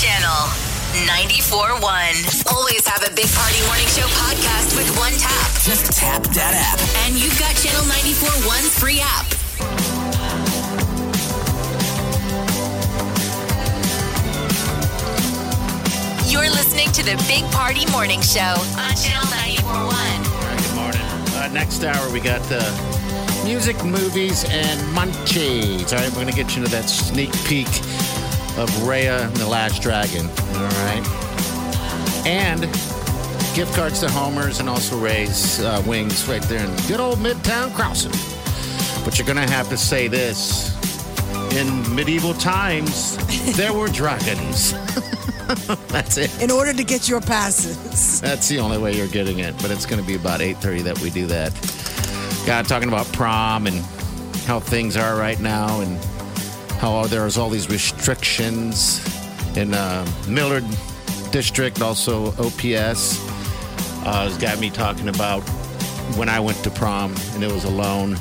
Channel 0.00 0.42
94.1. 1.06 2.52
Always 2.52 2.86
have 2.86 3.02
a 3.04 3.14
Big 3.14 3.28
Party 3.32 3.60
Morning 3.66 3.86
Show 3.92 4.06
podcast 4.20 4.76
with 4.76 4.88
one 4.98 5.12
tap. 5.12 5.50
Just 5.62 5.92
tap 5.92 6.22
that 6.34 6.52
app. 6.56 6.80
And 7.06 7.14
you've 7.16 7.38
got 7.38 7.54
Channel 7.56 7.82
94.1's 7.84 8.78
free 8.78 9.00
app. 9.00 9.26
You're 16.36 16.50
listening 16.50 16.92
to 16.92 17.02
the 17.02 17.16
Big 17.26 17.50
Party 17.50 17.90
Morning 17.90 18.20
Show 18.20 18.40
on 18.42 18.94
Channel 18.94 19.24
94.1. 19.24 19.64
All 19.64 19.88
right, 19.88 20.60
good 20.60 20.74
morning. 20.74 21.00
Uh, 21.34 21.48
next 21.50 21.82
hour, 21.82 22.12
we 22.12 22.20
got 22.20 22.42
uh, 22.50 23.42
music, 23.42 23.82
movies, 23.82 24.44
and 24.44 24.78
munchies. 24.94 25.92
All 25.94 25.98
right, 25.98 26.08
we're 26.10 26.14
going 26.14 26.26
to 26.26 26.34
get 26.34 26.54
you 26.54 26.62
into 26.62 26.70
that 26.72 26.90
sneak 26.90 27.32
peek 27.46 27.66
of 28.58 28.68
Raya 28.84 29.26
and 29.26 29.36
the 29.36 29.48
Last 29.48 29.80
Dragon. 29.80 30.26
All 30.26 30.68
right. 30.84 31.02
And 32.26 32.60
gift 33.56 33.74
cards 33.74 34.00
to 34.00 34.10
Homer's 34.10 34.60
and 34.60 34.68
also 34.68 34.98
Ray's 34.98 35.58
uh, 35.60 35.82
Wings 35.86 36.28
right 36.28 36.42
there 36.42 36.62
in 36.62 36.76
good 36.86 37.00
old 37.00 37.18
Midtown 37.18 37.74
Crossing. 37.74 38.12
But 39.06 39.18
you're 39.18 39.26
going 39.26 39.44
to 39.44 39.52
have 39.52 39.70
to 39.70 39.76
say 39.78 40.06
this. 40.06 40.76
In 41.56 41.94
medieval 41.94 42.34
times, 42.34 43.16
there 43.56 43.72
were 43.72 43.88
dragons. 43.88 44.74
That's 45.88 46.16
it. 46.16 46.42
In 46.42 46.50
order 46.50 46.72
to 46.72 46.82
get 46.82 47.08
your 47.08 47.20
passes. 47.20 48.20
That's 48.22 48.48
the 48.48 48.58
only 48.58 48.78
way 48.78 48.94
you're 48.94 49.06
getting 49.06 49.38
it. 49.38 49.56
But 49.58 49.70
it's 49.70 49.86
going 49.86 50.00
to 50.00 50.06
be 50.06 50.16
about 50.16 50.40
8.30 50.40 50.82
that 50.82 50.98
we 51.00 51.10
do 51.10 51.26
that. 51.26 51.52
God, 52.46 52.66
talking 52.66 52.88
about 52.88 53.06
prom 53.12 53.66
and 53.66 53.76
how 54.46 54.60
things 54.60 54.96
are 54.96 55.16
right 55.16 55.38
now 55.38 55.80
and 55.80 56.02
how 56.80 57.06
there's 57.06 57.38
all 57.38 57.48
these 57.48 57.68
restrictions 57.68 59.00
in 59.56 59.72
uh, 59.72 60.06
Millard 60.28 60.64
District, 61.30 61.80
also 61.80 62.28
OPS. 62.32 63.24
Uh, 64.04 64.26
it's 64.28 64.38
got 64.38 64.58
me 64.58 64.70
talking 64.70 65.08
about 65.08 65.40
when 66.16 66.28
I 66.28 66.40
went 66.40 66.58
to 66.64 66.70
prom 66.70 67.14
and 67.34 67.44
it 67.44 67.52
was 67.52 67.64
alone. 67.64 68.16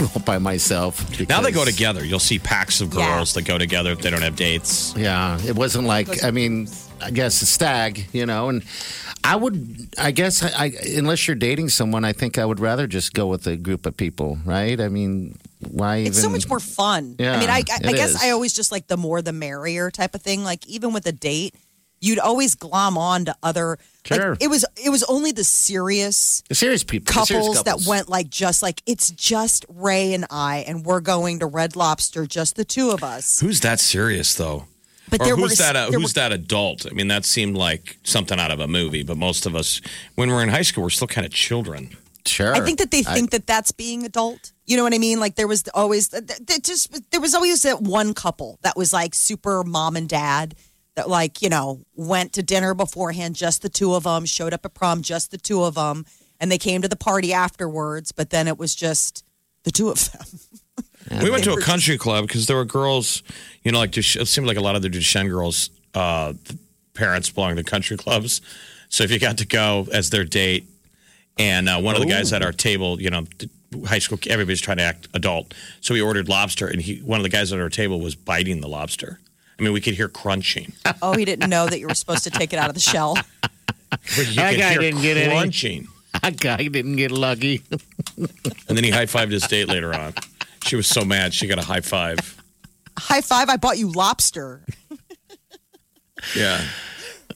all 0.14 0.22
by 0.24 0.38
myself. 0.38 1.04
Now 1.28 1.40
they 1.40 1.52
go 1.52 1.64
together. 1.64 2.04
You'll 2.04 2.18
see 2.18 2.38
packs 2.38 2.80
of 2.80 2.92
Yeah. 2.94 3.16
girls 3.16 3.34
that 3.34 3.42
go 3.42 3.58
together 3.58 3.92
if 3.92 4.00
they 4.00 4.10
don't 4.10 4.22
have 4.22 4.36
dates. 4.36 4.94
Yeah, 4.96 5.38
it 5.44 5.54
wasn't 5.56 5.86
like 5.86 6.24
I 6.24 6.30
mean, 6.30 6.68
I 7.00 7.10
guess 7.10 7.40
a 7.42 7.46
stag, 7.46 8.06
you 8.12 8.26
know, 8.26 8.48
and 8.48 8.62
I 9.24 9.36
would, 9.36 9.88
I 9.98 10.10
guess, 10.10 10.42
I, 10.42 10.64
I 10.66 10.72
unless 10.96 11.26
you're 11.26 11.34
dating 11.36 11.68
someone, 11.70 12.04
I 12.04 12.12
think 12.12 12.38
I 12.38 12.44
would 12.44 12.60
rather 12.60 12.86
just 12.86 13.14
go 13.14 13.26
with 13.26 13.46
a 13.46 13.56
group 13.56 13.86
of 13.86 13.96
people, 13.96 14.38
right? 14.44 14.80
I 14.80 14.88
mean, 14.88 15.38
why 15.70 15.98
even? 16.00 16.08
It's 16.12 16.20
so 16.22 16.28
much 16.28 16.48
more 16.48 16.60
fun. 16.60 17.16
Yeah, 17.18 17.34
I 17.36 17.40
mean, 17.40 17.50
I, 17.50 17.58
I, 17.70 17.88
I 17.88 17.92
guess 17.92 18.10
is. 18.10 18.22
I 18.22 18.30
always 18.30 18.52
just 18.52 18.70
like 18.72 18.86
the 18.86 18.96
more 18.96 19.22
the 19.22 19.32
merrier 19.32 19.90
type 19.90 20.14
of 20.14 20.22
thing. 20.22 20.44
Like 20.44 20.66
even 20.66 20.92
with 20.92 21.06
a 21.06 21.12
date, 21.12 21.54
you'd 22.00 22.18
always 22.18 22.54
glom 22.54 22.96
on 22.98 23.24
to 23.26 23.36
other. 23.42 23.78
Sure. 24.04 24.30
Like, 24.30 24.42
it 24.42 24.48
was 24.48 24.64
it 24.82 24.90
was 24.90 25.02
only 25.04 25.32
the 25.32 25.44
serious 25.44 26.42
The 26.48 26.54
serious 26.54 26.82
people, 26.84 27.12
the 27.12 27.24
serious 27.26 27.46
couples, 27.58 27.64
that 27.64 27.88
went 27.88 28.08
like 28.08 28.30
just 28.30 28.62
like 28.62 28.82
it's 28.86 29.10
just 29.10 29.66
Ray 29.68 30.14
and 30.14 30.24
I, 30.30 30.64
and 30.66 30.84
we're 30.84 31.00
going 31.00 31.40
to 31.40 31.46
Red 31.46 31.76
Lobster, 31.76 32.26
just 32.26 32.56
the 32.56 32.64
two 32.64 32.90
of 32.90 33.02
us. 33.04 33.40
Who's 33.40 33.60
that 33.60 33.80
serious 33.80 34.34
though? 34.34 34.64
But 35.10 35.22
or 35.22 35.24
there 35.24 35.36
who's 35.36 35.50
was 35.50 35.58
that? 35.58 35.76
Uh, 35.76 35.90
there 35.90 36.00
who's 36.00 36.10
were- 36.14 36.20
that 36.20 36.32
adult? 36.32 36.86
I 36.86 36.90
mean, 36.94 37.08
that 37.08 37.24
seemed 37.24 37.56
like 37.56 37.98
something 38.04 38.38
out 38.38 38.50
of 38.50 38.60
a 38.60 38.68
movie. 38.68 39.02
But 39.02 39.16
most 39.16 39.46
of 39.46 39.54
us, 39.56 39.80
when 40.16 40.28
we're 40.30 40.42
in 40.42 40.48
high 40.50 40.62
school, 40.62 40.82
we're 40.84 40.90
still 40.90 41.06
kind 41.08 41.26
of 41.26 41.32
children. 41.32 41.96
Sure, 42.26 42.54
I 42.54 42.60
think 42.60 42.78
that 42.78 42.90
they 42.90 42.98
I- 43.06 43.14
think 43.14 43.30
that 43.30 43.46
that's 43.46 43.72
being 43.72 44.04
adult. 44.04 44.52
You 44.66 44.76
know 44.76 44.82
what 44.82 44.92
I 44.92 44.98
mean? 44.98 45.18
Like 45.18 45.36
there 45.36 45.48
was 45.48 45.64
always 45.72 46.08
th- 46.08 46.26
th- 46.46 46.62
just 46.62 47.10
there 47.10 47.20
was 47.22 47.34
always 47.34 47.62
that 47.62 47.80
one 47.80 48.12
couple 48.12 48.58
that 48.62 48.76
was 48.76 48.92
like 48.92 49.14
super 49.14 49.64
mom 49.64 49.96
and 49.96 50.06
dad 50.06 50.54
that 50.98 51.08
like 51.08 51.40
you 51.40 51.48
know 51.48 51.80
went 51.94 52.32
to 52.32 52.42
dinner 52.42 52.74
beforehand, 52.74 53.36
just 53.36 53.62
the 53.62 53.68
two 53.68 53.94
of 53.94 54.02
them, 54.02 54.26
showed 54.26 54.52
up 54.52 54.64
at 54.64 54.74
prom, 54.74 55.00
just 55.00 55.30
the 55.30 55.38
two 55.38 55.62
of 55.62 55.76
them, 55.76 56.04
and 56.40 56.50
they 56.50 56.58
came 56.58 56.82
to 56.82 56.88
the 56.88 56.96
party 56.96 57.32
afterwards. 57.32 58.10
But 58.10 58.30
then 58.30 58.48
it 58.48 58.58
was 58.58 58.74
just 58.74 59.24
the 59.62 59.70
two 59.70 59.90
of 59.90 60.10
them. 60.10 61.22
we 61.22 61.30
went 61.30 61.44
to 61.44 61.52
a 61.52 61.60
country 61.60 61.96
club 61.96 62.26
because 62.26 62.46
there 62.46 62.56
were 62.56 62.64
girls, 62.64 63.22
you 63.62 63.70
know, 63.70 63.78
like 63.78 63.96
it 63.96 64.02
seemed 64.02 64.46
like 64.48 64.56
a 64.56 64.60
lot 64.60 64.74
of 64.74 64.82
the 64.82 64.88
Duchesne 64.88 65.28
girls' 65.28 65.70
uh, 65.94 66.32
parents 66.94 67.30
belong 67.30 67.54
to 67.54 67.62
country 67.62 67.96
clubs. 67.96 68.40
So 68.88 69.04
if 69.04 69.12
you 69.12 69.20
got 69.20 69.38
to 69.38 69.46
go 69.46 69.86
as 69.92 70.10
their 70.10 70.24
date, 70.24 70.66
and 71.38 71.68
uh, 71.68 71.78
one 71.78 71.94
of 71.94 72.00
the 72.00 72.08
guys 72.08 72.32
at 72.32 72.42
our 72.42 72.50
table, 72.50 73.00
you 73.00 73.10
know, 73.10 73.24
high 73.86 74.00
school, 74.00 74.18
everybody's 74.26 74.60
trying 74.60 74.78
to 74.78 74.82
act 74.82 75.06
adult. 75.14 75.54
So 75.80 75.94
we 75.94 76.00
ordered 76.00 76.28
lobster, 76.28 76.66
and 76.66 76.82
he, 76.82 76.98
one 76.98 77.20
of 77.20 77.22
the 77.22 77.28
guys 77.28 77.52
at 77.52 77.60
our 77.60 77.68
table 77.68 78.00
was 78.00 78.16
biting 78.16 78.60
the 78.60 78.68
lobster. 78.68 79.20
I 79.58 79.62
mean, 79.62 79.72
we 79.72 79.80
could 79.80 79.94
hear 79.94 80.08
crunching. 80.08 80.72
Oh, 81.02 81.14
he 81.16 81.24
didn't 81.24 81.48
know 81.48 81.66
that 81.66 81.78
you 81.78 81.86
were 81.86 81.94
supposed 81.94 82.24
to 82.24 82.30
take 82.30 82.52
it 82.52 82.58
out 82.58 82.68
of 82.68 82.74
the 82.74 82.80
shell. 82.80 83.16
You 84.16 84.24
That 84.34 84.50
could 84.50 84.58
guy 84.60 84.70
hear 84.70 84.80
didn't 84.80 85.02
get 85.02 85.16
any. 85.16 85.32
crunching. 85.34 85.88
that 86.22 86.36
guy 86.38 86.56
didn't 86.68 86.96
get 86.96 87.10
lucky. 87.12 87.62
And 88.16 88.76
then 88.76 88.82
he 88.84 88.90
high 88.90 89.06
fived 89.06 89.30
his 89.32 89.46
date 89.46 89.68
later 89.68 89.94
on. 89.94 90.14
She 90.64 90.74
was 90.76 90.86
so 90.86 91.04
mad 91.04 91.32
she 91.34 91.46
got 91.46 91.58
a 91.58 91.62
high 91.62 91.80
five. 91.82 92.18
High 92.98 93.20
five! 93.20 93.48
I 93.48 93.56
bought 93.56 93.78
you 93.78 93.90
lobster. 93.92 94.62
Yeah. 96.36 96.60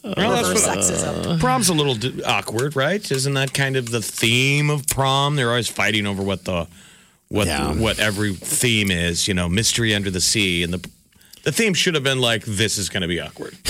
Well, 0.04 0.30
that's 0.32 0.48
Reverse 0.48 0.66
what, 0.66 0.78
sexism. 0.80 1.26
Uh, 1.26 1.38
prom's 1.38 1.68
a 1.68 1.74
little 1.74 1.94
d- 1.94 2.24
awkward, 2.24 2.74
right? 2.74 3.08
Isn't 3.08 3.34
that 3.34 3.54
kind 3.54 3.76
of 3.76 3.92
the 3.92 4.02
theme 4.02 4.68
of 4.68 4.84
prom? 4.88 5.36
They're 5.36 5.50
always 5.50 5.68
fighting 5.68 6.08
over 6.08 6.24
what 6.24 6.44
the 6.44 6.66
what 7.28 7.46
Yeah. 7.46 7.72
what 7.72 8.00
every 8.00 8.34
theme 8.34 8.90
is. 8.90 9.28
You 9.28 9.34
know, 9.34 9.48
mystery 9.48 9.94
under 9.94 10.10
the 10.10 10.20
sea, 10.20 10.64
and 10.64 10.72
the 10.74 10.90
the 11.44 11.52
theme 11.52 11.74
should 11.74 11.94
have 11.94 12.04
been 12.04 12.20
like, 12.20 12.44
"This 12.44 12.78
is 12.78 12.88
going 12.88 13.02
to 13.02 13.08
be 13.08 13.20
awkward." 13.20 13.54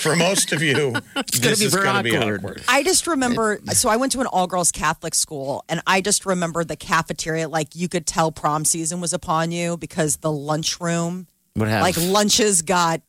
For 0.00 0.16
most 0.16 0.52
of 0.52 0.62
you, 0.62 0.94
it's 1.16 1.38
gonna 1.38 1.50
this 1.50 1.58
be 1.60 1.64
is 1.66 1.72
very 1.74 1.84
going 1.84 1.96
to 1.96 2.02
be 2.02 2.16
awkward. 2.16 2.40
awkward. 2.40 2.64
I 2.68 2.82
just 2.82 3.06
remember, 3.06 3.60
so 3.72 3.88
I 3.88 3.96
went 3.96 4.12
to 4.12 4.20
an 4.20 4.26
all 4.26 4.46
girls 4.46 4.72
Catholic 4.72 5.14
school, 5.14 5.64
and 5.68 5.80
I 5.86 6.00
just 6.00 6.26
remember 6.26 6.64
the 6.64 6.76
cafeteria. 6.76 7.48
Like 7.48 7.76
you 7.76 7.88
could 7.88 8.06
tell 8.06 8.32
prom 8.32 8.64
season 8.64 9.00
was 9.00 9.12
upon 9.12 9.52
you 9.52 9.76
because 9.76 10.16
the 10.16 10.32
lunchroom, 10.32 11.26
What 11.54 11.68
happened? 11.68 11.96
like 11.96 12.12
lunches, 12.12 12.62
got 12.62 13.02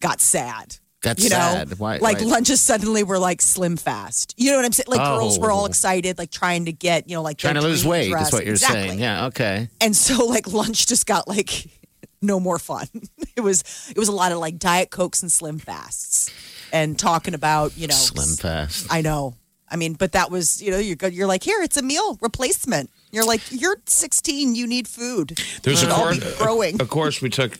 got 0.00 0.20
sad. 0.20 0.76
Got 1.00 1.18
you 1.18 1.30
know, 1.30 1.36
sad. 1.36 1.78
Why- 1.78 1.96
like 1.98 2.18
why- 2.20 2.26
lunches 2.26 2.60
suddenly 2.60 3.02
were 3.02 3.18
like 3.18 3.40
slim 3.42 3.76
fast. 3.76 4.34
You 4.36 4.50
know 4.52 4.58
what 4.58 4.66
I'm 4.66 4.72
saying? 4.72 4.84
Like 4.88 5.00
oh. 5.00 5.18
girls 5.18 5.38
were 5.38 5.50
all 5.50 5.62
Oh. 5.62 5.66
excited, 5.66 6.16
like 6.18 6.30
trying 6.30 6.66
to 6.66 6.72
get, 6.72 7.08
you 7.08 7.16
know, 7.16 7.22
like 7.22 7.38
Trying 7.38 7.54
to 7.54 7.60
lose 7.62 7.84
weight 7.84 8.10
dress. 8.10 8.28
is 8.28 8.32
what 8.32 8.44
you're 8.44 8.54
Exactly. 8.54 8.88
saying. 8.88 8.98
Yeah. 9.00 9.26
Okay. 9.26 9.68
And 9.80 9.96
so 9.96 10.26
like 10.26 10.46
lunch 10.52 10.86
just 10.86 11.06
got 11.06 11.26
like 11.26 11.66
no 12.22 12.40
more 12.40 12.58
fun. 12.58 12.86
It 13.34 13.40
was 13.40 13.64
it 13.90 13.96
was 13.96 14.08
a 14.08 14.12
lot 14.12 14.30
of 14.30 14.38
like 14.38 14.58
diet 14.58 14.90
cokes 14.90 15.22
and 15.22 15.32
slim 15.32 15.58
fasts 15.58 16.30
and 16.70 16.98
talking 16.98 17.32
about 17.32 17.76
you 17.78 17.86
know 17.86 17.94
Slim 17.94 18.36
fast. 18.36 18.86
I 18.90 19.00
know. 19.00 19.36
I 19.70 19.76
mean, 19.76 19.94
but 19.94 20.12
that 20.12 20.30
was, 20.30 20.60
you 20.60 20.70
know, 20.70 20.78
you're 20.78 20.96
good. 20.96 21.14
You're 21.14 21.26
like, 21.26 21.42
here, 21.42 21.62
it's 21.62 21.78
a 21.78 21.82
meal 21.82 22.18
replacement. 22.20 22.90
You're 23.10 23.24
like, 23.24 23.40
you're 23.50 23.80
16, 23.86 24.54
you 24.54 24.66
need 24.66 24.86
food. 24.86 25.38
There's 25.62 25.82
a 25.82 25.88
course, 25.88 26.18
be 26.18 26.36
growing. 26.36 26.78
a, 26.78 26.84
a 26.84 26.86
course 26.86 27.22
we 27.22 27.30
took 27.30 27.58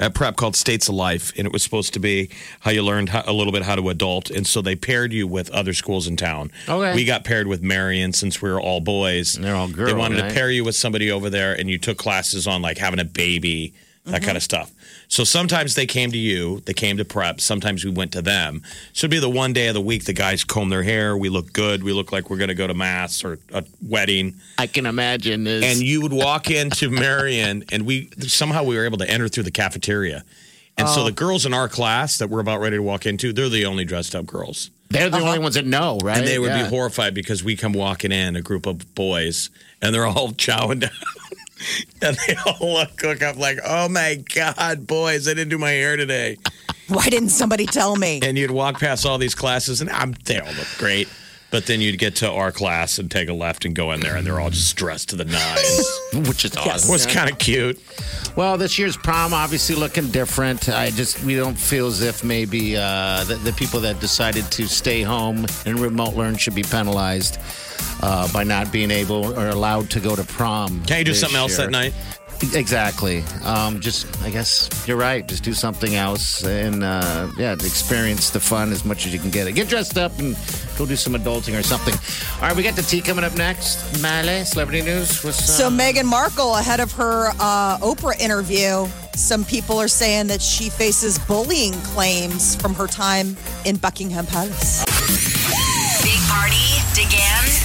at 0.00 0.14
prep 0.14 0.36
called 0.36 0.54
States 0.54 0.88
of 0.88 0.94
Life, 0.94 1.32
and 1.36 1.46
it 1.46 1.52
was 1.52 1.62
supposed 1.62 1.94
to 1.94 2.00
be 2.00 2.30
how 2.60 2.70
you 2.70 2.82
learned 2.82 3.08
how, 3.08 3.24
a 3.26 3.32
little 3.32 3.52
bit 3.52 3.62
how 3.62 3.74
to 3.74 3.88
adult. 3.88 4.30
And 4.30 4.46
so 4.46 4.62
they 4.62 4.76
paired 4.76 5.12
you 5.12 5.26
with 5.26 5.50
other 5.50 5.72
schools 5.72 6.06
in 6.06 6.16
town. 6.16 6.52
Okay. 6.68 6.94
We 6.94 7.04
got 7.04 7.24
paired 7.24 7.48
with 7.48 7.62
Marian 7.62 8.12
since 8.12 8.40
we 8.40 8.50
were 8.50 8.60
all 8.60 8.80
boys. 8.80 9.34
And 9.34 9.44
they're 9.44 9.56
all 9.56 9.68
girls. 9.68 9.90
They 9.90 9.98
wanted 9.98 10.20
right? 10.20 10.28
to 10.28 10.34
pair 10.34 10.50
you 10.50 10.64
with 10.64 10.76
somebody 10.76 11.10
over 11.10 11.28
there, 11.28 11.58
and 11.58 11.68
you 11.68 11.78
took 11.78 11.98
classes 11.98 12.46
on 12.46 12.62
like 12.62 12.78
having 12.78 13.00
a 13.00 13.04
baby, 13.04 13.74
that 14.12 14.22
kind 14.22 14.36
of 14.36 14.42
mm-hmm. 14.42 14.66
stuff. 14.66 14.72
So 15.08 15.24
sometimes 15.24 15.74
they 15.74 15.86
came 15.86 16.10
to 16.12 16.18
you, 16.18 16.60
they 16.60 16.74
came 16.74 16.96
to 16.98 17.04
prep. 17.04 17.40
Sometimes 17.40 17.84
we 17.84 17.90
went 17.90 18.12
to 18.12 18.22
them. 18.22 18.62
So 18.92 19.06
it'd 19.06 19.10
be 19.10 19.18
the 19.18 19.28
one 19.28 19.52
day 19.52 19.68
of 19.68 19.74
the 19.74 19.80
week 19.80 20.04
the 20.04 20.12
guys 20.12 20.44
comb 20.44 20.68
their 20.68 20.82
hair. 20.82 21.16
We 21.16 21.28
look 21.28 21.52
good. 21.52 21.82
We 21.82 21.92
look 21.92 22.12
like 22.12 22.30
we're 22.30 22.36
going 22.36 22.48
to 22.48 22.54
go 22.54 22.66
to 22.66 22.74
mass 22.74 23.24
or 23.24 23.38
a 23.52 23.64
wedding 23.86 24.34
I 24.58 24.66
can 24.66 24.86
imagine 24.86 25.44
this. 25.44 25.64
and 25.64 25.80
you 25.80 26.02
would 26.02 26.12
walk 26.12 26.50
into 26.50 26.90
Marian, 26.90 27.64
and 27.70 27.86
we 27.86 28.10
somehow 28.20 28.64
we 28.64 28.76
were 28.76 28.84
able 28.84 28.98
to 28.98 29.08
enter 29.08 29.28
through 29.28 29.44
the 29.44 29.50
cafeteria. 29.50 30.24
And 30.76 30.88
so 30.88 31.02
oh. 31.02 31.04
the 31.04 31.12
girls 31.12 31.44
in 31.44 31.52
our 31.52 31.68
class 31.68 32.18
that 32.18 32.30
we're 32.30 32.40
about 32.40 32.60
ready 32.60 32.76
to 32.76 32.82
walk 32.82 33.04
into, 33.04 33.32
they're 33.32 33.48
the 33.48 33.66
only 33.66 33.84
dressed 33.84 34.14
up 34.14 34.26
girls. 34.26 34.70
they're 34.90 35.10
the 35.10 35.16
uh-huh. 35.16 35.26
only 35.26 35.38
ones 35.38 35.54
that 35.56 35.66
know, 35.66 35.98
right? 36.02 36.18
And 36.18 36.26
they 36.26 36.38
would 36.38 36.50
Yeah. 36.50 36.62
be 36.62 36.68
horrified 36.68 37.14
because 37.14 37.44
we 37.44 37.56
come 37.56 37.72
walking 37.72 38.12
in, 38.12 38.36
a 38.36 38.42
group 38.42 38.64
of 38.64 38.94
boys, 38.94 39.50
and 39.82 39.94
they're 39.94 40.06
all 40.06 40.32
chowing 40.32 40.80
down. 40.80 40.90
and 42.02 42.16
they 42.26 42.34
all 42.46 42.72
look, 42.74 43.02
look 43.02 43.22
up 43.22 43.36
like, 43.36 43.58
oh 43.64 43.88
my 43.88 44.22
God, 44.34 44.86
boys, 44.86 45.28
I 45.28 45.34
didn't 45.34 45.50
do 45.50 45.58
my 45.58 45.70
hair 45.70 45.96
today. 45.96 46.36
Why 46.88 47.08
didn't 47.08 47.30
somebody 47.30 47.66
tell 47.66 47.96
me? 47.96 48.20
And 48.22 48.38
you'd 48.38 48.50
walk 48.50 48.80
past 48.80 49.04
all 49.04 49.18
these 49.18 49.34
classes, 49.34 49.80
and 49.80 49.90
I'm, 49.90 50.14
they 50.24 50.38
all 50.38 50.52
look 50.52 50.68
great. 50.78 51.08
But 51.50 51.64
then 51.64 51.80
you'd 51.80 51.98
get 51.98 52.16
to 52.16 52.30
our 52.30 52.52
class 52.52 52.98
and 52.98 53.10
take 53.10 53.30
a 53.30 53.32
left 53.32 53.64
and 53.64 53.74
go 53.74 53.92
in 53.92 54.00
there, 54.00 54.16
and 54.16 54.26
they're 54.26 54.38
all 54.38 54.50
just 54.50 54.76
dressed 54.76 55.10
to 55.10 55.16
the 55.16 55.24
nines. 55.24 56.00
which 56.28 56.44
is 56.44 56.54
awesome. 56.56 56.90
It 56.90 56.92
was 56.92 57.06
kind 57.06 57.30
of 57.30 57.38
cute. 57.38 57.80
Well, 58.36 58.58
this 58.58 58.78
year's 58.78 58.96
prom 58.96 59.32
obviously 59.32 59.74
looking 59.74 60.08
different. 60.08 60.68
I 60.68 60.90
just 60.90 61.22
we 61.24 61.36
don't 61.36 61.58
feel 61.58 61.86
as 61.86 62.02
if 62.02 62.22
maybe 62.22 62.76
uh, 62.76 63.24
the, 63.24 63.36
the 63.36 63.52
people 63.54 63.80
that 63.80 63.98
decided 64.00 64.50
to 64.52 64.66
stay 64.68 65.02
home 65.02 65.46
and 65.64 65.78
remote 65.78 66.14
learn 66.14 66.36
should 66.36 66.54
be 66.54 66.62
penalized 66.62 67.38
uh, 68.02 68.30
by 68.32 68.44
not 68.44 68.72
being 68.72 68.90
able 68.90 69.38
or 69.38 69.48
allowed 69.48 69.90
to 69.90 70.00
go 70.00 70.16
to 70.16 70.24
prom. 70.24 70.84
Can't 70.84 71.00
you 71.00 71.04
do 71.04 71.10
this 71.12 71.20
something 71.20 71.38
else 71.38 71.58
year. 71.58 71.66
that 71.66 71.72
night? 71.72 71.94
Exactly. 72.54 73.24
Um, 73.44 73.80
just 73.80 74.06
I 74.22 74.30
guess 74.30 74.70
you're 74.86 74.96
right. 74.96 75.26
Just 75.26 75.42
do 75.42 75.52
something 75.52 75.96
else 75.96 76.44
and 76.44 76.84
uh, 76.84 77.28
yeah, 77.36 77.54
experience 77.54 78.30
the 78.30 78.38
fun 78.38 78.70
as 78.70 78.84
much 78.84 79.06
as 79.06 79.12
you 79.12 79.18
can 79.18 79.30
get 79.30 79.48
it. 79.48 79.52
Get 79.52 79.68
dressed 79.68 79.98
up 79.98 80.16
and 80.20 80.36
go 80.76 80.86
do 80.86 80.94
some 80.94 81.14
adulting 81.14 81.58
or 81.58 81.64
something. 81.64 81.94
All 82.36 82.48
right, 82.48 82.56
we 82.56 82.62
got 82.62 82.76
the 82.76 82.82
tea 82.82 83.00
coming 83.00 83.24
up 83.24 83.34
next. 83.36 84.00
Male, 84.00 84.44
celebrity 84.44 84.82
news. 84.82 85.24
What's 85.24 85.40
uh, 85.40 85.52
So 85.52 85.70
Meghan 85.70 86.04
Markle, 86.04 86.54
ahead 86.54 86.78
of 86.78 86.92
her 86.92 87.30
uh, 87.40 87.78
Oprah 87.78 88.18
interview, 88.20 88.86
some 89.14 89.44
people 89.44 89.78
are 89.78 89.88
saying 89.88 90.28
that 90.28 90.40
she 90.40 90.70
faces 90.70 91.18
bullying 91.18 91.72
claims 91.72 92.54
from 92.54 92.72
her 92.74 92.86
time 92.86 93.36
in 93.64 93.76
Buckingham 93.76 94.26
Palace. 94.26 94.84
Big 96.04 96.20
Party, 96.28 96.54
DeGan, 96.94 97.64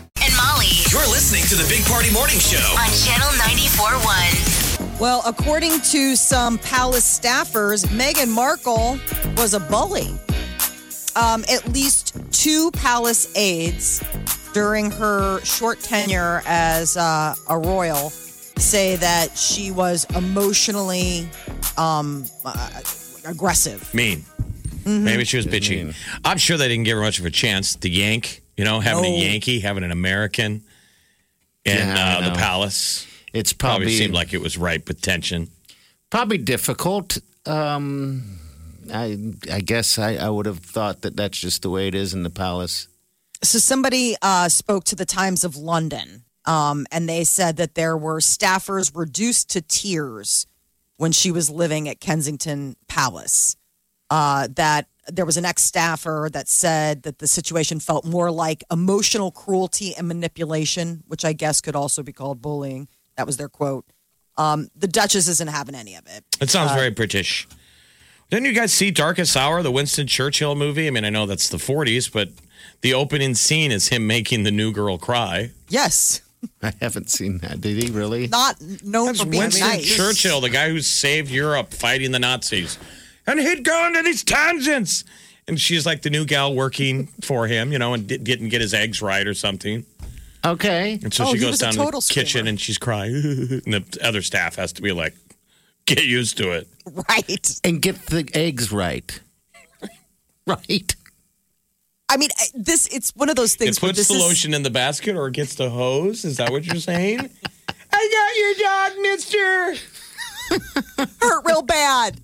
To 1.51 1.57
the 1.57 1.67
Big 1.67 1.83
Party 1.83 2.09
Morning 2.13 2.39
Show. 2.39 2.63
on 2.79 2.87
Channel 3.03 3.27
94.1. 3.39 5.01
Well, 5.01 5.21
according 5.25 5.81
to 5.81 6.15
some 6.15 6.57
palace 6.59 7.19
staffers, 7.19 7.85
Meghan 7.87 8.29
Markle 8.29 8.97
was 9.35 9.53
a 9.53 9.59
bully. 9.59 10.17
Um, 11.17 11.43
at 11.49 11.67
least 11.73 12.15
two 12.31 12.71
palace 12.71 13.35
aides 13.35 14.01
during 14.53 14.91
her 14.91 15.41
short 15.41 15.81
tenure 15.81 16.41
as 16.45 16.95
uh, 16.95 17.35
a 17.49 17.57
royal 17.57 18.11
say 18.11 18.95
that 18.95 19.37
she 19.37 19.71
was 19.71 20.05
emotionally 20.15 21.27
um, 21.77 22.23
uh, 22.45 22.79
aggressive. 23.25 23.93
Mean. 23.93 24.19
Mm-hmm. 24.19 25.03
Maybe 25.03 25.25
she 25.25 25.35
was 25.35 25.47
bitchy. 25.47 25.93
I'm 26.23 26.37
sure 26.37 26.55
they 26.55 26.69
didn't 26.69 26.85
give 26.85 26.95
her 26.95 27.03
much 27.03 27.19
of 27.19 27.25
a 27.25 27.29
chance. 27.29 27.75
The 27.75 27.89
Yank, 27.89 28.41
you 28.55 28.63
know, 28.63 28.79
having 28.79 29.03
No. 29.03 29.09
a 29.09 29.19
Yankee, 29.19 29.59
having 29.59 29.83
an 29.83 29.91
American 29.91 30.63
in 31.65 31.77
Yeah, 31.77 32.17
uh, 32.19 32.29
the 32.29 32.35
palace. 32.35 33.07
It's 33.33 33.53
Probably, 33.53 33.85
probably 33.85 33.97
seemed 33.97 34.13
like 34.13 34.33
it 34.33 34.41
was 34.41 34.57
ripe 34.57 34.87
with 34.87 35.01
tension. 35.01 35.49
probably 36.09 36.37
difficult. 36.37 37.17
Um, 37.45 38.39
I 38.93 39.17
I 39.51 39.61
guess 39.61 39.97
I, 39.97 40.15
I 40.15 40.29
would 40.29 40.45
have 40.45 40.59
thought 40.59 41.01
that 41.01 41.15
that's 41.15 41.39
just 41.39 41.61
the 41.61 41.69
way 41.69 41.87
it 41.87 41.95
is 41.95 42.13
in 42.13 42.23
the 42.23 42.29
palace. 42.29 42.87
So 43.43 43.57
somebody 43.57 44.15
uh, 44.21 44.49
spoke 44.49 44.83
to 44.85 44.95
the 44.95 45.05
Times 45.05 45.43
of 45.43 45.55
London, 45.55 46.23
um, 46.45 46.85
and 46.91 47.07
they 47.07 47.23
said 47.23 47.57
that 47.57 47.75
there 47.75 47.97
were 47.97 48.19
staffers 48.19 48.91
reduced 48.95 49.49
to 49.51 49.61
tears 49.61 50.45
when 50.97 51.11
she 51.11 51.31
was 51.31 51.49
living 51.49 51.87
at 51.89 51.99
Kensington 51.99 52.75
Palace. 52.87 53.55
Uh, 54.09 54.47
that 54.55 54.87
there 55.15 55.25
was 55.25 55.37
an 55.37 55.45
ex-staffer 55.45 56.29
that 56.33 56.47
said 56.47 57.03
that 57.03 57.19
the 57.19 57.27
situation 57.27 57.79
felt 57.79 58.05
more 58.05 58.31
like 58.31 58.63
emotional 58.71 59.31
cruelty 59.31 59.95
and 59.95 60.07
manipulation, 60.07 61.03
which 61.07 61.25
I 61.25 61.33
guess 61.33 61.61
could 61.61 61.75
also 61.75 62.03
be 62.03 62.13
called 62.13 62.41
bullying. 62.41 62.87
That 63.17 63.25
was 63.25 63.37
their 63.37 63.49
quote. 63.49 63.85
Um, 64.37 64.69
the 64.75 64.87
Duchess 64.87 65.27
isn't 65.27 65.49
having 65.49 65.75
any 65.75 65.95
of 65.95 66.07
it. 66.07 66.23
It 66.39 66.49
sounds 66.49 66.71
very 66.71 66.89
British. 66.89 67.47
Didn't 68.29 68.45
you 68.45 68.53
guys 68.53 68.71
see 68.71 68.91
Darkest 68.91 69.35
Hour, 69.35 69.61
the 69.61 69.71
Winston 69.71 70.07
Churchill 70.07 70.55
movie? 70.55 70.87
I 70.87 70.89
mean, 70.91 71.03
I 71.03 71.09
know 71.09 71.25
that's 71.25 71.49
the 71.49 71.57
40s, 71.57 72.11
but 72.11 72.29
the 72.79 72.93
opening 72.93 73.35
scene 73.35 73.71
is 73.71 73.89
him 73.89 74.07
making 74.07 74.43
the 74.43 74.51
new 74.51 74.71
girl 74.71 74.97
cry. 74.97 75.51
Yes, 75.67 76.21
I 76.63 76.73
haven't 76.79 77.09
seen 77.09 77.39
that. 77.39 77.59
Did 77.59 77.83
he 77.83 77.91
really? 77.91 78.27
not 78.27 78.59
known 78.83 79.07
That's 79.07 79.21
for 79.21 79.27
being 79.27 79.43
Winston 79.43 79.67
nice. 79.67 79.95
Churchill, 79.95 80.39
the 80.41 80.49
guy 80.49 80.69
who 80.69 80.79
saved 80.79 81.29
Europe 81.29 81.73
fighting 81.73 82.11
the 82.11 82.19
Nazis. 82.19 82.77
And 83.27 83.39
he'd 83.39 83.63
go 83.63 83.87
into 83.87 84.01
these 84.03 84.23
tangents. 84.23 85.03
And 85.47 85.59
she's 85.59 85.85
like 85.85 86.01
the 86.03 86.09
new 86.09 86.25
gal 86.25 86.53
working 86.55 87.07
for 87.21 87.47
him, 87.47 87.71
you 87.71 87.79
know, 87.79 87.93
and 87.93 88.07
di- 88.07 88.17
didn't 88.17 88.49
get 88.49 88.61
his 88.61 88.73
eggs 88.73 89.01
right 89.01 89.25
or 89.27 89.33
something. 89.33 89.85
Okay. 90.45 90.99
And 91.03 91.13
so 91.13 91.25
Oh, 91.27 91.33
she 91.33 91.39
goes 91.39 91.59
down 91.59 91.73
to 91.73 91.77
the 91.79 91.83
total 91.83 92.01
kitchen 92.01 92.47
and 92.47 92.59
she's 92.59 92.77
crying. 92.77 93.13
and 93.65 93.73
the 93.73 93.99
other 94.03 94.21
staff 94.21 94.55
has 94.55 94.71
to 94.73 94.81
be 94.81 94.91
like, 94.91 95.15
get 95.85 96.03
used 96.05 96.37
to 96.37 96.51
it. 96.51 96.67
right. 97.09 97.59
And 97.63 97.81
get 97.81 98.05
the 98.07 98.29
eggs 98.33 98.71
right. 98.71 99.19
right. 100.47 100.95
I 102.09 102.17
mean, 102.17 102.29
this 102.53 102.87
it's 102.87 103.15
one 103.15 103.29
of 103.29 103.35
those 103.35 103.55
things. 103.55 103.77
It 103.77 103.81
puts 103.81 103.97
this 103.97 104.07
the 104.09 104.15
is- 104.15 104.21
lotion 104.21 104.53
in 104.53 104.63
the 104.63 104.69
basket 104.69 105.15
or 105.15 105.27
it 105.27 105.33
gets 105.33 105.55
the 105.55 105.69
hose. 105.69 106.23
Is 106.25 106.37
that 106.37 106.49
what 106.51 106.65
you're 106.65 106.75
saying? 106.77 107.19
I 107.93 108.09
got 108.17 108.37
your 108.37 108.53
dog, 108.67 109.01
mister. 109.01 109.75
hurt 111.21 111.45
real 111.45 111.61
bad. 111.61 112.19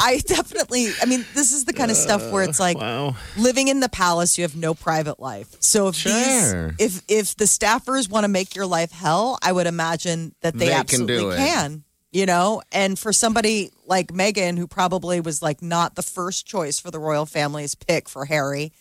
I 0.00 0.18
definitely. 0.26 0.88
I 1.00 1.06
mean, 1.06 1.24
this 1.34 1.52
is 1.52 1.64
the 1.66 1.72
kind 1.72 1.90
of 1.90 1.96
stuff 1.96 2.30
where 2.32 2.42
it's 2.42 2.58
uh, 2.58 2.64
like 2.64 2.78
Wow. 2.78 3.16
living 3.36 3.68
in 3.68 3.80
the 3.80 3.88
palace. 3.88 4.38
You 4.38 4.42
have 4.42 4.56
no 4.56 4.74
private 4.74 5.20
life. 5.20 5.54
So 5.60 5.88
if 5.88 5.94
Sure. 5.96 6.12
these, 6.12 6.74
if 6.78 7.02
if 7.08 7.36
the 7.36 7.44
staffers 7.44 8.08
want 8.10 8.24
to 8.24 8.28
make 8.28 8.54
your 8.56 8.66
life 8.66 8.90
hell, 8.92 9.38
I 9.42 9.52
would 9.52 9.66
imagine 9.66 10.34
that 10.40 10.54
they, 10.54 10.66
They 10.66 10.72
absolutely 10.72 11.34
it. 11.34 11.38
can. 11.38 11.84
You 12.12 12.26
know, 12.26 12.60
and 12.72 12.98
for 12.98 13.12
somebody 13.12 13.70
like 13.86 14.08
Meghan, 14.08 14.58
who 14.58 14.66
probably 14.66 15.20
was 15.20 15.42
like 15.42 15.62
not 15.62 15.94
the 15.94 16.02
first 16.02 16.44
choice 16.44 16.80
for 16.80 16.90
the 16.90 16.98
royal 16.98 17.24
family's 17.24 17.76
pick 17.76 18.08
for 18.08 18.24
Harry. 18.24 18.72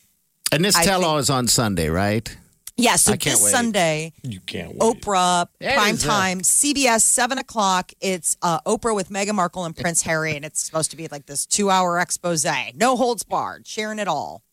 And 0.51 0.65
this 0.65 0.75
I 0.75 0.83
tell 0.83 1.05
all 1.05 1.11
think- 1.17 1.21
is 1.21 1.29
on 1.29 1.47
Sunday, 1.47 1.89
right? 1.89 2.35
Yeah, 2.79 2.95
so 2.95 3.13
I 3.13 3.17
can't 3.17 3.35
this 3.35 3.43
wait. 3.43 3.51
Sunday, 3.51 4.13
You 4.23 4.39
can't 4.39 4.69
wait. 4.69 4.79
Oprah, 4.79 5.47
That 5.59 5.75
prime 5.75 5.95
is, 5.95 6.05
uh, 6.05 6.09
time, 6.09 6.41
CBS, 6.41 7.01
seven 7.01 7.37
o'clock. 7.37 7.91
It's 7.99 8.37
uh, 8.41 8.61
Oprah 8.61 8.95
with 8.95 9.09
Meghan 9.09 9.35
Markle 9.35 9.65
and 9.65 9.75
Prince 9.75 10.01
Harry, 10.03 10.35
and 10.35 10.45
it's 10.45 10.61
supposed 10.61 10.91
to 10.91 10.97
be 10.97 11.07
like 11.07 11.25
this 11.25 11.45
two-hour 11.45 11.99
expose, 11.99 12.45
no 12.75 12.95
holds 12.95 13.23
barred, 13.23 13.67
sharing 13.67 13.99
it 13.99 14.07
all. 14.07 14.43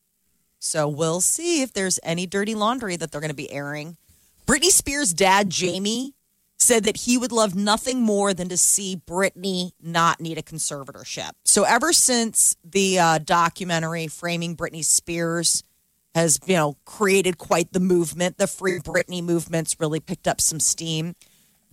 So 0.58 0.88
we'll 0.88 1.20
see 1.20 1.62
if 1.62 1.72
there's 1.72 2.00
any 2.02 2.26
dirty 2.26 2.54
laundry 2.54 2.96
that 2.96 3.12
they're 3.12 3.20
going 3.20 3.30
to 3.30 3.34
be 3.36 3.52
airing. 3.52 3.96
Britney 4.46 4.70
Spears' 4.70 5.12
dad, 5.12 5.50
Jamie, 5.50 6.14
said 6.58 6.84
that 6.84 6.98
he 6.98 7.18
would 7.18 7.32
love 7.32 7.54
nothing 7.54 8.00
more 8.00 8.32
than 8.32 8.48
to 8.48 8.56
see 8.56 8.96
Britney 9.06 9.72
not 9.80 10.20
need 10.20 10.38
a 10.38 10.42
conservatorship. 10.42 11.30
So 11.44 11.64
ever 11.64 11.92
since 11.92 12.56
the 12.64 12.98
uh, 12.98 13.18
documentary 13.18 14.08
"Framing 14.08 14.56
Britney 14.56 14.84
Spears." 14.84 15.62
Has 16.16 16.40
you 16.46 16.56
know 16.56 16.76
created 16.86 17.36
quite 17.38 17.72
the 17.72 17.80
movement. 17.80 18.38
The 18.38 18.46
Free 18.46 18.78
Britney 18.80 19.22
movement's 19.22 19.78
really 19.78 20.00
picked 20.00 20.26
up 20.26 20.40
some 20.40 20.58
steam. 20.58 21.14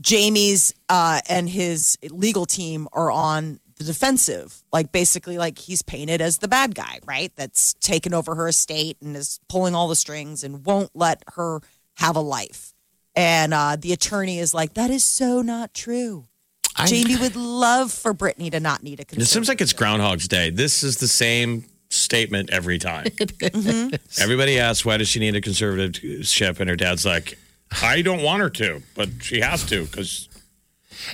Jamie's 0.01 0.73
uh, 0.89 1.21
and 1.29 1.49
his 1.49 1.97
legal 2.11 2.45
team 2.45 2.87
are 2.91 3.09
on 3.09 3.59
the 3.77 3.85
defensive, 3.85 4.61
like 4.71 4.91
basically 4.91 5.37
like 5.37 5.57
he's 5.57 5.81
painted 5.81 6.19
as 6.21 6.39
the 6.39 6.47
bad 6.49 6.75
guy, 6.75 6.99
right? 7.05 7.31
That's 7.35 7.73
taken 7.75 8.13
over 8.13 8.35
her 8.35 8.47
estate 8.49 8.97
and 9.01 9.15
is 9.15 9.39
pulling 9.47 9.75
all 9.75 9.87
the 9.87 9.95
strings 9.95 10.43
and 10.43 10.65
won't 10.65 10.91
let 10.93 11.23
her 11.35 11.61
have 11.95 12.15
a 12.15 12.21
life. 12.21 12.73
And 13.15 13.53
uh, 13.53 13.77
the 13.79 13.93
attorney 13.93 14.39
is 14.39 14.53
like, 14.53 14.73
that 14.73 14.89
is 14.89 15.05
so 15.05 15.41
not 15.41 15.73
true. 15.73 16.27
I- 16.75 16.87
Jamie 16.87 17.15
would 17.15 17.35
love 17.35 17.91
for 17.91 18.13
Britney 18.13 18.51
to 18.51 18.59
not 18.59 18.83
need 18.83 18.99
a 18.99 19.03
It 19.03 19.25
seems 19.25 19.47
like 19.47 19.61
it's 19.61 19.73
Groundhog's 19.73 20.27
Day. 20.27 20.49
This 20.49 20.83
is 20.83 20.97
the 20.97 21.07
same 21.07 21.65
statement 22.03 22.49
every 22.51 22.77
time. 22.79 23.05
Mm-hmm. 23.15 24.21
Everybody 24.21 24.59
asks, 24.59 24.85
why 24.85 24.97
does 24.97 25.07
she 25.07 25.19
need 25.19 25.35
a 25.35 25.41
conservatorship? 25.41 26.59
And 26.59 26.69
her 26.69 26.75
dad's 26.75 27.05
like, 27.05 27.37
I 27.81 28.01
don't 28.01 28.21
want 28.21 28.41
her 28.41 28.49
to, 28.51 28.81
but 28.95 29.09
she 29.21 29.39
has 29.41 29.63
to 29.65 29.83
because 29.85 30.27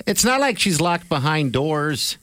It's 0.06 0.24
not 0.24 0.40
like 0.40 0.58
she's 0.58 0.80
locked 0.80 1.08
behind 1.08 1.52
doors. 1.52 2.18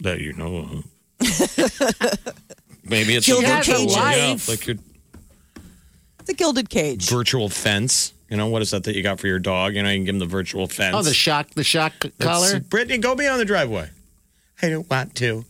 that 0.00 0.20
you 0.20 0.32
know. 0.34 0.56
of. 0.56 0.84
Maybe 2.84 3.14
it's 3.14 3.28
a 3.28 3.32
Gilded 3.32 3.48
virtual, 3.50 3.76
cages. 3.94 3.96
yeah, 3.96 4.36
like 4.52 4.68
a 4.68 4.78
It's 6.20 6.30
a 6.30 6.34
gilded 6.34 6.68
cage. 6.70 7.08
virtual 7.08 7.48
fence. 7.48 8.12
You 8.28 8.36
know 8.36 8.46
what 8.48 8.62
is 8.62 8.70
that 8.70 8.84
that 8.84 8.94
you 8.96 9.02
got 9.02 9.18
for 9.20 9.26
your 9.26 9.38
dog? 9.38 9.74
You 9.74 9.82
know, 9.82 9.90
you 9.90 9.98
can 9.98 10.04
give 10.04 10.14
him 10.14 10.18
the 10.20 10.26
virtual 10.26 10.66
fence. 10.66 10.94
Oh, 10.96 11.02
the 11.02 11.14
shock, 11.14 11.50
the 11.50 11.64
shock 11.64 11.92
That's- 12.00 12.22
collar. 12.22 12.60
Britney, 12.60 13.00
go 13.00 13.14
beyond 13.14 13.40
the 13.40 13.44
driveway. 13.44 13.90
I 14.62 14.68
don't 14.68 14.88
want 14.90 15.14
to. 15.16 15.44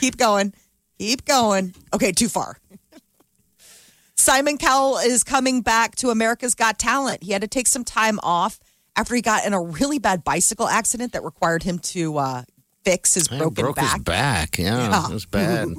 Keep 0.00 0.16
going. 0.16 0.52
Keep 1.02 1.24
going. 1.24 1.74
Okay, 1.92 2.12
too 2.12 2.28
far. 2.28 2.58
Simon 4.14 4.56
Cowell 4.56 4.98
is 4.98 5.24
coming 5.24 5.60
back 5.60 5.96
to 5.96 6.10
America's 6.10 6.54
Got 6.54 6.78
Talent. 6.78 7.24
He 7.24 7.32
had 7.32 7.42
to 7.42 7.48
take 7.48 7.66
some 7.66 7.82
time 7.82 8.20
off 8.22 8.60
after 8.94 9.12
he 9.16 9.20
got 9.20 9.44
in 9.44 9.52
a 9.52 9.60
really 9.60 9.98
bad 9.98 10.22
bicycle 10.22 10.68
accident 10.68 11.12
that 11.14 11.24
required 11.24 11.64
him 11.64 11.80
to 11.80 12.18
uh, 12.18 12.42
fix 12.84 13.14
his 13.14 13.26
broken 13.26 13.64
broke 13.64 13.74
back. 13.76 13.94
his 13.94 14.02
back. 14.04 14.58
Yeah, 14.60 14.90
Yeah. 14.90 15.08
it 15.08 15.12
was 15.12 15.26
bad. 15.26 15.68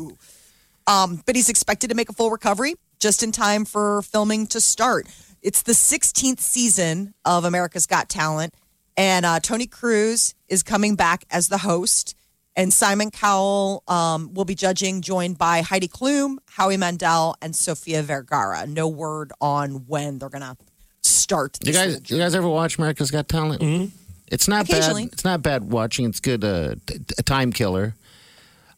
Um, 0.85 1.23
but 1.25 1.37
he's 1.37 1.47
expected 1.47 1.91
to 1.91 1.95
make 1.95 2.09
a 2.09 2.13
full 2.13 2.29
recovery 2.29 2.75
just 2.99 3.23
in 3.23 3.31
time 3.31 3.63
for 3.63 4.01
filming 4.01 4.47
to 4.47 4.59
start. 4.59 5.07
It's 5.41 5.61
the 5.61 5.71
16th 5.71 6.41
season 6.41 7.13
of 7.23 7.45
America's 7.45 7.85
Got 7.85 8.09
Talent. 8.09 8.53
And 8.97 9.25
uh, 9.25 9.39
Tony 9.39 9.67
Crews 9.67 10.35
is 10.49 10.61
coming 10.61 10.95
back 10.97 11.23
as 11.31 11.47
the 11.47 11.59
host. 11.59 12.17
And 12.55 12.71
Simon 12.71 13.09
Cowell 13.09 13.83
um, 13.87 14.33
will 14.33 14.45
be 14.45 14.53
judging, 14.53 15.01
joined 15.01 15.37
by 15.39 15.61
Heidi 15.61 15.87
Klum, 15.87 16.37
Howie 16.49 16.77
Mandel, 16.77 17.35
and 17.41 17.55
Sofia 17.55 18.03
Vergara. 18.03 18.67
No 18.67 18.87
word 18.87 19.31
on 19.41 19.87
when 19.87 20.19
they're 20.19 20.29
going 20.29 20.43
to 20.43 20.55
start. 21.01 21.57
You 21.63 21.73
guys, 21.73 21.93
little 22.01 22.15
you 22.17 22.21
guys 22.21 22.35
ever 22.35 22.47
watch 22.47 22.77
America's 22.77 23.09
Got 23.09 23.27
Talent? 23.27 23.61
Mm-hmm. 23.61 23.85
It's 24.27 24.47
not 24.47 24.67
bad. 24.67 24.95
It's 24.97 25.23
not 25.25 25.41
bad 25.41 25.71
watching. 25.71 26.05
It's 26.05 26.19
good. 26.19 26.43
Uh, 26.43 26.75
t- 26.85 26.99
a 27.17 27.23
time 27.23 27.51
killer. 27.51 27.95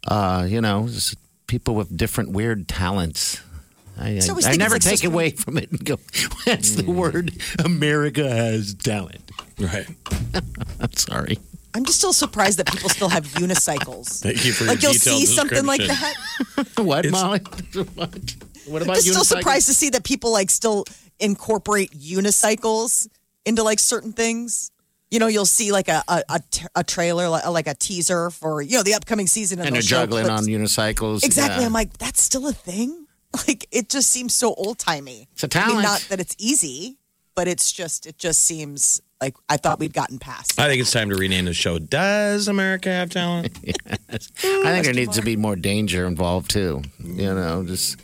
Uh, 0.07 0.45
you 0.47 0.61
know, 0.61 0.87
just 0.87 1.15
people 1.47 1.75
with 1.75 1.95
different 1.95 2.31
weird 2.31 2.67
talents. 2.67 3.41
I, 3.97 4.09
It's 4.09 4.29
I, 4.29 4.51
I 4.51 4.55
never 4.57 4.75
it's 4.75 4.85
like 4.85 4.95
take 4.95 5.03
so 5.03 5.09
away 5.09 5.31
from 5.31 5.57
it 5.57 5.71
and 5.71 5.83
go. 5.83 5.97
That's 6.45 6.71
the 6.75 6.91
word. 6.91 7.31
America 7.63 8.29
has 8.29 8.73
talent. 8.73 9.31
Right. 9.59 9.87
I'm 10.79 10.91
sorry. 10.93 11.39
I'm 11.75 11.83
just 11.85 11.97
still 11.99 12.13
surprised 12.13 12.57
that 12.59 12.67
people 12.71 12.89
still 12.89 13.09
have 13.09 13.25
unicycles. 13.33 14.21
Thank 14.23 14.45
you 14.45 14.53
for 14.53 14.63
like 14.65 14.81
your 14.81 14.91
you'll 14.91 14.99
see 14.99 15.25
something 15.25 15.65
like 15.65 15.81
that. 15.81 16.13
What, 16.77 17.05
It's- 17.05 17.11
Molly? 17.11 17.39
what? 17.95 18.35
What 18.67 18.81
about 18.81 18.97
I'm 18.97 19.03
just 19.03 19.07
still 19.07 19.21
unicycles? 19.21 19.25
surprised 19.25 19.67
to 19.67 19.73
see 19.73 19.89
that 19.89 20.03
people 20.03 20.31
like 20.31 20.49
still 20.49 20.85
incorporate 21.19 21.91
unicycles 21.91 23.07
into 23.45 23.61
like 23.63 23.79
certain 23.79 24.13
things. 24.13 24.71
You 25.11 25.19
know, 25.19 25.27
you'll 25.27 25.45
see 25.45 25.71
like 25.71 25.87
a 25.87 26.03
a, 26.07 26.23
a, 26.29 26.39
t- 26.49 26.65
a 26.75 26.83
trailer, 26.83 27.29
like, 27.29 27.45
like 27.47 27.67
a 27.67 27.75
teaser 27.75 28.29
for 28.31 28.61
you 28.61 28.77
know 28.77 28.83
the 28.83 28.95
upcoming 28.95 29.27
season, 29.27 29.59
and, 29.59 29.67
And 29.67 29.75
they'll 29.75 29.81
they're 29.81 29.87
juggling 29.87 30.25
clips. 30.25 30.41
on 30.41 30.47
unicycles. 30.47 31.23
Exactly. 31.23 31.61
Yeah. 31.61 31.67
I'm 31.67 31.73
like, 31.73 31.97
that's 31.97 32.21
still 32.21 32.47
a 32.47 32.53
thing. 32.53 33.05
Like 33.47 33.67
it 33.71 33.89
just 33.89 34.09
seems 34.11 34.33
so 34.33 34.53
old 34.55 34.79
timey. 34.79 35.27
It's 35.33 35.43
a 35.43 35.49
I 35.53 35.59
mean, 35.67 35.67
talent. 35.67 35.83
not 35.83 36.05
that 36.09 36.19
it's 36.21 36.35
easy, 36.39 36.97
but 37.35 37.47
it's 37.49 37.69
just 37.71 38.05
it 38.07 38.17
just 38.17 38.41
seems 38.41 39.01
like 39.21 39.35
I 39.49 39.57
thought 39.57 39.79
we'd 39.79 39.93
gotten 39.93 40.19
past. 40.19 40.59
I 40.59 40.67
think 40.67 40.81
it's 40.81 40.91
time 40.91 41.09
to 41.09 41.15
rename 41.15 41.45
the 41.45 41.53
show. 41.53 41.79
Does 41.79 42.47
America 42.47 42.89
have 42.89 43.09
talent? 43.09 43.57
I 44.09 44.17
think 44.17 44.85
there 44.85 44.93
needs 44.93 45.15
to 45.15 45.21
be 45.21 45.35
more 45.37 45.55
danger 45.55 46.05
involved 46.05 46.49
too. 46.51 46.81
You 47.03 47.33
know, 47.33 47.63
just 47.65 47.97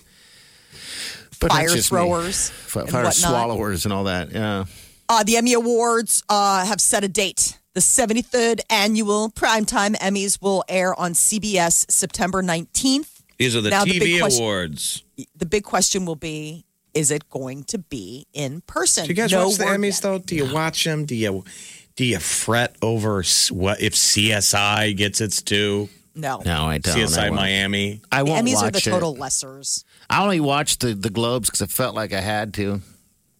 but 1.39 1.51
Fire 1.51 1.67
just 1.69 1.89
throwers 1.89 2.49
F- 2.49 2.75
and 2.77 2.89
fire 2.89 3.03
whatnot. 3.03 3.13
swallowers, 3.15 3.85
and 3.85 3.93
all 3.93 4.05
that. 4.05 4.31
Yeah. 4.31 4.65
Uh, 5.09 5.23
the 5.23 5.37
Emmy 5.37 5.53
Awards 5.53 6.23
uh, 6.29 6.65
have 6.65 6.79
set 6.79 7.03
a 7.03 7.07
date. 7.07 7.57
The 7.73 7.79
73rd 7.81 8.61
annual 8.69 9.29
primetime 9.29 9.95
Emmys 9.97 10.41
will 10.41 10.63
air 10.69 10.97
on 10.99 11.13
CBS 11.13 11.89
September 11.91 12.43
19th. 12.43 13.21
These 13.37 13.55
are 13.55 13.61
the 13.61 13.69
Now, 13.69 13.85
the 13.85 13.97
big 13.97 14.01
TV 14.03 14.19
question- 14.19 14.41
awards. 14.43 15.03
The 15.35 15.45
big 15.45 15.63
question 15.63 16.05
will 16.05 16.15
be 16.15 16.65
is 16.93 17.11
it 17.11 17.29
going 17.29 17.63
to 17.65 17.77
be 17.77 18.25
in 18.33 18.61
person? 18.61 19.03
Do 19.05 19.09
you 19.09 19.15
guys 19.15 19.31
No 19.31 19.47
watch 19.47 19.57
the 19.57 19.65
word 19.65 19.79
Emmys 19.79 19.83
yet. 19.93 20.01
though? 20.01 20.17
Do 20.19 20.35
you 20.35 20.53
watch 20.53 20.83
them? 20.83 21.05
Do 21.05 21.15
you 21.15 21.43
do 21.95 22.05
you 22.05 22.19
fret 22.19 22.75
over 22.81 23.23
what 23.49 23.81
if 23.81 23.93
CSI 23.93 24.95
gets 24.95 25.21
its 25.21 25.41
due? 25.41 25.89
No. 26.15 26.41
No, 26.45 26.65
I 26.65 26.77
don't. 26.77 26.95
CSI 26.97 27.23
won't. 27.29 27.35
Miami. 27.35 28.01
I 28.11 28.23
won't 28.23 28.29
watch 28.31 28.39
it. 28.39 28.45
Emmys 28.45 28.55
watch 28.55 28.63
are 28.65 28.71
the 28.71 28.77
it. 28.77 28.91
total 28.91 29.15
lessers. 29.15 29.83
I 30.09 30.21
only 30.23 30.39
watched 30.39 30.81
the 30.81 30.93
the 30.93 31.09
Globes 31.09 31.49
because 31.49 31.61
I 31.61 31.67
felt 31.67 31.95
like 31.95 32.13
I 32.13 32.19
had 32.21 32.53
to. 32.55 32.81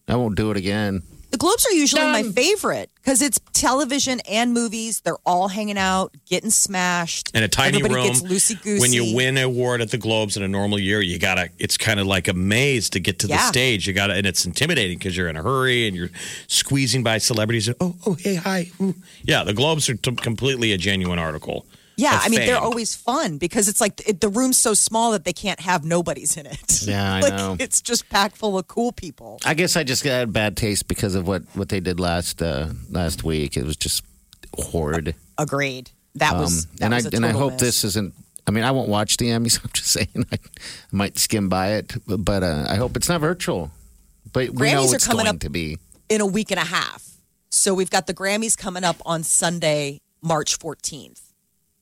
I 0.08 0.16
won't 0.16 0.36
do 0.36 0.50
it 0.50 0.56
again. 0.56 1.02
The 1.32 1.38
Globes 1.38 1.64
are 1.66 1.72
usually 1.72 2.02
my 2.02 2.22
favorite 2.24 2.90
because 2.96 3.22
it's 3.22 3.40
television 3.54 4.20
and 4.28 4.52
movies. 4.52 5.00
They're 5.00 5.16
all 5.24 5.48
hanging 5.48 5.78
out, 5.78 6.14
getting 6.28 6.50
smashed. 6.50 7.34
In 7.34 7.42
a 7.42 7.48
tiny 7.48 7.78
Everybody 7.78 7.94
room. 8.10 8.12
loosey 8.30 8.62
goosey. 8.62 8.80
When 8.80 8.92
you 8.92 9.14
win 9.16 9.38
an 9.38 9.44
award 9.44 9.80
at 9.80 9.90
the 9.90 9.96
Globes 9.96 10.36
in 10.36 10.42
a 10.42 10.48
normal 10.48 10.78
year, 10.78 11.00
you 11.00 11.18
gotta. 11.18 11.48
It's 11.58 11.78
kind 11.78 11.98
of 11.98 12.06
like 12.06 12.28
a 12.28 12.34
maze 12.34 12.90
to 12.90 13.00
get 13.00 13.18
to 13.20 13.26
the 13.26 13.32
Yeah. 13.32 13.48
stage. 13.48 13.86
You 13.86 13.94
gotta, 13.94 14.12
and 14.12 14.26
it's 14.26 14.44
intimidating 14.44 14.98
because 14.98 15.16
you're 15.16 15.28
in 15.30 15.36
a 15.38 15.42
hurry 15.42 15.88
and 15.88 15.96
you're 15.96 16.10
squeezing 16.48 17.02
by 17.02 17.16
celebrities. 17.16 17.66
And, 17.66 17.76
oh, 17.80 17.96
oh, 18.06 18.12
hey, 18.20 18.34
hi. 18.34 18.70
Ooh. 18.82 18.94
Yeah, 19.24 19.42
the 19.42 19.54
Globes 19.54 19.88
are 19.88 19.94
t- 19.94 20.14
completely 20.14 20.72
a 20.72 20.76
genuine 20.76 21.18
article. 21.18 21.64
Yeah, 21.96 22.18
I 22.22 22.28
mean 22.28 22.40
they're 22.40 22.58
always 22.58 22.94
fun 22.94 23.38
because 23.38 23.68
it's 23.68 23.80
like 23.80 24.06
it, 24.08 24.20
the 24.20 24.28
room's 24.28 24.58
so 24.58 24.74
small 24.74 25.12
that 25.12 25.24
they 25.24 25.32
can't 25.32 25.60
have 25.60 25.84
nobodies 25.84 26.36
in 26.36 26.46
it. 26.46 26.82
Yeah, 26.86 27.14
I 27.16 27.20
like, 27.20 27.34
know. 27.34 27.56
It's 27.60 27.80
just 27.82 28.08
packed 28.08 28.36
full 28.36 28.58
of 28.58 28.66
cool 28.66 28.92
people. 28.92 29.38
I 29.44 29.54
guess 29.54 29.76
I 29.76 29.84
just 29.84 30.02
got 30.02 30.32
bad 30.32 30.56
taste 30.56 30.88
because 30.88 31.14
of 31.14 31.26
what 31.26 31.42
what 31.54 31.68
they 31.68 31.80
did 31.80 32.00
last 32.00 32.40
uh, 32.42 32.68
last 32.90 33.24
week. 33.24 33.56
It 33.56 33.64
was 33.64 33.76
just 33.76 34.04
horrid. 34.58 35.14
Agreed. 35.38 35.90
That 36.16 36.36
was 36.36 36.66
that 36.76 36.86
Um, 36.86 36.92
and 36.92 37.04
was 37.04 37.06
I 37.06 37.16
and 37.16 37.26
I 37.26 37.32
hope 37.32 37.52
miss. 37.52 37.60
this 37.60 37.84
isn't. 37.84 38.14
I 38.46 38.50
mean, 38.50 38.64
I 38.64 38.70
won't 38.72 38.88
watch 38.88 39.16
the 39.18 39.26
Emmys. 39.26 39.60
I'm 39.64 39.70
just 39.72 39.88
saying, 39.90 40.26
I, 40.32 40.38
might 40.90 41.16
skim 41.18 41.48
by 41.48 41.74
it, 41.74 41.94
but, 42.08 42.42
uh, 42.42 42.66
I 42.68 42.74
hope 42.74 42.96
it's 42.96 43.08
not 43.08 43.20
virtual. 43.20 43.70
But 44.32 44.50
we 44.50 44.72
know 44.72 44.82
Grammys 44.82 44.92
are 44.92 44.94
it's 44.96 45.06
coming 45.06 45.26
going 45.26 45.36
up- 45.36 45.40
to 45.42 45.48
be. 45.48 45.78
in 46.08 46.20
a 46.20 46.26
week 46.26 46.50
and 46.50 46.58
a 46.58 46.64
half. 46.64 47.08
So 47.50 47.72
we've 47.72 47.88
got 47.90 48.06
the 48.08 48.14
Grammys 48.14 48.58
coming 48.58 48.82
up 48.82 48.96
on 49.06 49.22
Sunday, 49.22 50.00
March 50.22 50.58
14th. 50.58 51.20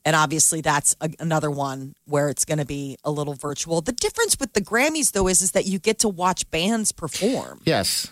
And 0.05 0.17
obviously 0.17 0.61
that's 0.63 0.97
a, 1.01 1.11
another 1.19 1.51
one 1.51 1.95
where 2.07 2.29
it's 2.31 2.45
going 2.45 2.59
to 2.59 2.65
be 2.65 2.97
a 3.05 3.11
little 3.11 3.35
virtual. 3.35 3.81
The 3.83 3.93
difference 3.93 4.37
with 4.41 4.55
the 4.55 4.61
Grammys 4.61 5.13
though 5.13 5.29
is 5.29 5.43
is 5.43 5.53
that 5.53 5.67
you 5.67 5.79
get 5.79 5.99
to 6.01 6.09
watch 6.09 6.51
bands 6.51 6.93
perform. 6.93 7.61
Yes, 7.65 8.11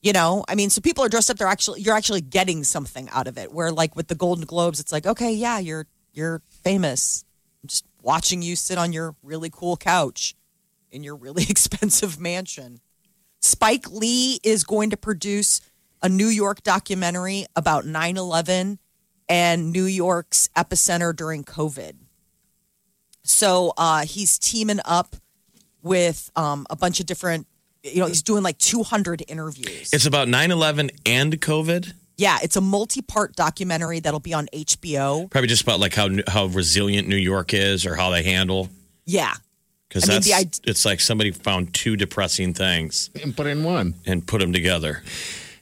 You 0.00 0.12
know, 0.12 0.44
I 0.48 0.54
mean, 0.54 0.70
so 0.70 0.80
people 0.80 1.04
are 1.04 1.08
dressed 1.08 1.30
up. 1.30 1.36
They're 1.36 1.48
actually 1.48 1.80
you're 1.82 1.96
actually 1.96 2.20
getting 2.22 2.64
something 2.64 3.08
out 3.10 3.26
of 3.26 3.36
it. 3.38 3.52
Where 3.52 3.70
like 3.72 3.96
with 3.96 4.08
the 4.08 4.14
Golden 4.14 4.44
Globes, 4.46 4.80
it's 4.80 4.92
like, 4.92 5.06
okay, 5.06 5.32
yeah, 5.32 5.58
you're 5.58 5.86
you're 6.12 6.42
famous. 6.64 7.24
I'm 7.62 7.68
just 7.68 7.84
watching 8.02 8.40
you 8.40 8.56
sit 8.56 8.78
on 8.78 8.92
your 8.92 9.14
really 9.22 9.50
cool 9.50 9.76
couch 9.76 10.34
in 10.90 11.02
your 11.04 11.16
really 11.16 11.42
expensive 11.48 12.18
mansion. 12.20 12.80
Spike 13.40 13.90
Lee 13.90 14.40
is 14.42 14.64
going 14.64 14.90
to 14.90 14.96
produce 14.96 15.60
a 16.02 16.08
New 16.08 16.28
York 16.28 16.62
documentary 16.62 17.46
about 17.54 17.84
9/11 17.84 18.78
and 19.28 19.72
New 19.72 19.84
York's 19.84 20.48
epicenter 20.56 21.14
during 21.14 21.44
COVID. 21.44 21.94
So 23.24 23.72
uh, 23.76 24.04
he's 24.04 24.38
teaming 24.38 24.80
up 24.84 25.16
with 25.82 26.30
um, 26.36 26.66
a 26.70 26.76
bunch 26.76 27.00
of 27.00 27.06
different. 27.06 27.46
You 27.82 28.00
know, 28.00 28.06
he's 28.06 28.22
doing 28.22 28.42
like 28.42 28.58
200 28.58 29.22
interviews. 29.28 29.92
It's 29.92 30.06
about 30.06 30.26
9-11 30.28 30.90
and 31.06 31.40
COVID. 31.40 31.92
Yeah, 32.16 32.38
it's 32.42 32.56
a 32.56 32.60
multi-part 32.60 33.36
documentary 33.36 34.00
that'll 34.00 34.20
be 34.20 34.32
on 34.34 34.48
HBO. 34.52 35.30
Probably 35.30 35.48
just 35.48 35.62
about 35.62 35.80
like 35.80 35.94
how 35.94 36.08
how 36.26 36.46
resilient 36.46 37.06
New 37.08 37.16
York 37.16 37.52
is 37.52 37.84
or 37.84 37.94
how 37.94 38.10
they 38.10 38.22
handle. 38.22 38.70
Yeah. 39.04 39.34
Because 39.88 40.04
I 40.04 40.12
mean, 40.12 40.16
that's 40.16 40.26
the 40.26 40.34
id- 40.34 40.60
it's 40.70 40.84
like 40.84 41.00
somebody 41.00 41.30
found 41.30 41.74
two 41.74 41.94
depressing 41.94 42.54
things 42.54 43.10
and 43.22 43.36
put 43.36 43.46
in 43.46 43.62
one. 43.64 43.94
and 44.06 44.26
put 44.26 44.40
them 44.40 44.52
together. 44.52 45.02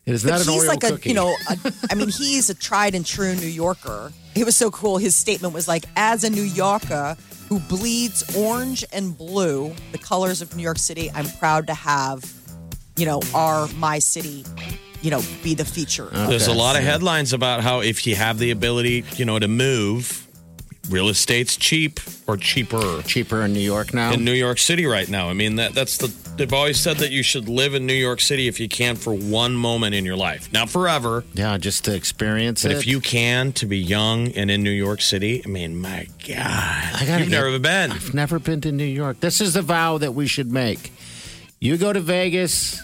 It 0.06 0.12
is 0.14 0.22
But 0.22 0.30
not 0.30 0.46
an 0.46 0.52
he's 0.52 0.62
Oreo 0.64 0.68
like 0.68 0.80
cookie. 0.80 1.08
a, 1.08 1.12
you 1.12 1.14
know, 1.14 1.34
a, 1.48 1.72
I 1.90 1.94
mean, 1.94 2.08
he's 2.08 2.50
a 2.50 2.54
tried 2.54 2.94
and 2.94 3.06
true 3.06 3.34
New 3.34 3.46
Yorker. 3.46 4.12
It 4.34 4.44
was 4.44 4.56
so 4.56 4.70
cool. 4.70 4.98
His 4.98 5.14
statement 5.14 5.54
was 5.54 5.66
like, 5.66 5.84
as 5.96 6.24
a 6.24 6.30
New 6.30 6.42
Yorker 6.42 7.16
who 7.48 7.58
bleeds 7.60 8.36
orange 8.36 8.84
and 8.92 9.16
blue, 9.16 9.74
the 9.92 9.98
colors 9.98 10.42
of 10.42 10.54
New 10.56 10.62
York 10.62 10.78
City, 10.78 11.10
I'm 11.14 11.26
proud 11.38 11.66
to 11.68 11.74
have, 11.74 12.24
you 12.96 13.06
know, 13.06 13.20
our, 13.34 13.66
my 13.76 13.98
city, 13.98 14.44
you 15.02 15.10
know, 15.10 15.22
be 15.42 15.54
the 15.54 15.64
feature. 15.64 16.08
of 16.08 16.28
There's 16.28 16.48
a 16.48 16.52
lot 16.54 16.76
of 16.76 16.82
headlines 16.82 17.32
about 17.32 17.62
how 17.62 17.80
if 17.80 18.06
you 18.06 18.14
have 18.16 18.38
the 18.38 18.50
ability, 18.50 19.04
you 19.16 19.24
know, 19.24 19.38
to 19.38 19.48
move, 19.48 20.23
real 20.90 21.09
estate's 21.09 21.57
cheap 21.57 21.99
or 22.27 22.37
cheaper 22.37 23.03
cheaper 23.03 23.42
in 23.42 23.53
New 23.53 23.61
York 23.61 23.94
now. 23.94 24.12
in 24.12 24.25
New 24.25 24.33
York 24.33 24.59
City 24.59 24.85
right 24.87 25.09
now. 25.09 25.29
I 25.31 25.33
mean, 25.35 25.57
that 25.57 25.75
that's 25.75 25.97
the 25.99 26.12
they've 26.37 26.53
always 26.53 26.79
said 26.79 26.97
that 26.99 27.11
you 27.11 27.23
should 27.23 27.49
live 27.49 27.75
in 27.75 27.87
New 27.87 27.94
York 27.94 28.20
City 28.20 28.49
if 28.49 28.59
you 28.61 28.68
can 28.68 28.97
for 28.97 29.14
one 29.14 29.55
moment 29.55 29.94
in 29.94 30.05
your 30.05 30.16
life, 30.16 30.53
not 30.53 30.68
forever. 30.68 31.25
yeah, 31.35 31.57
just 31.59 31.85
to 31.87 31.94
experience 31.94 32.62
But 32.62 32.73
it. 32.73 32.79
if 32.79 32.87
you 32.87 33.01
can 33.01 33.53
to 33.53 33.66
be 33.66 33.79
young 33.79 34.29
and 34.33 34.51
in 34.51 34.62
New 34.62 34.70
York 34.70 35.01
City, 35.01 35.42
I 35.44 35.49
mean, 35.49 35.77
my 35.77 36.07
God, 36.27 36.37
I 36.38 37.05
gotta 37.07 37.20
you've 37.23 37.31
get- 37.31 37.37
never 37.37 37.59
been. 37.59 37.92
I've 37.92 38.14
never 38.14 38.38
been 38.38 38.61
to 38.62 38.73
New 38.73 38.85
York. 38.85 39.20
This 39.20 39.40
is 39.40 39.55
the 39.55 39.62
vow 39.62 39.99
that 39.99 40.12
we 40.14 40.27
should 40.27 40.51
make. 40.53 40.92
You 41.61 41.77
go 41.79 41.92
to 41.92 42.01
Vegas, 42.01 42.83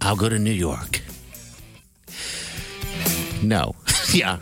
I'll 0.00 0.16
go 0.16 0.28
to 0.28 0.38
New 0.38 0.50
York. 0.52 1.00
No. 3.42 3.74
yeah. 4.14 4.38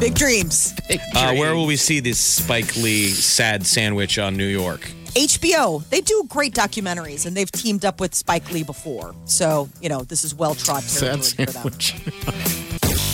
Big 0.00 0.14
dreams. 0.14 0.72
Uh, 1.14 1.34
where 1.34 1.54
will 1.54 1.66
we 1.66 1.76
see 1.76 2.00
this 2.00 2.18
Spike 2.18 2.74
Lee 2.76 3.08
sad 3.10 3.66
sandwich 3.66 4.18
on 4.18 4.34
New 4.34 4.46
York? 4.46 4.80
HBO, 5.14 5.86
they 5.90 6.00
do 6.00 6.24
great 6.28 6.54
documentaries 6.54 7.26
and 7.26 7.36
they've 7.36 7.50
teamed 7.52 7.84
up 7.84 8.00
with 8.00 8.14
Spike 8.14 8.50
Lee 8.50 8.62
before. 8.62 9.14
So, 9.26 9.68
you 9.82 9.88
know, 9.90 10.02
this 10.02 10.24
is 10.24 10.34
well 10.34 10.54
trod 10.54 10.84
territory 10.84 11.22
Sad 11.22 11.36
for 11.36 11.52
them. 11.52 11.52
sandwich. 11.52 11.94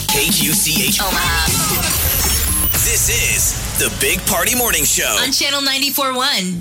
KQCH. 0.07 1.01
Omaha. 1.01 1.47
This 2.85 3.09
is 3.09 3.79
the 3.79 3.93
Big 3.99 4.19
Party 4.25 4.55
Morning 4.55 4.85
Show. 4.85 5.17
On 5.21 5.31
Channel 5.33 5.59
94.1. 5.61 6.55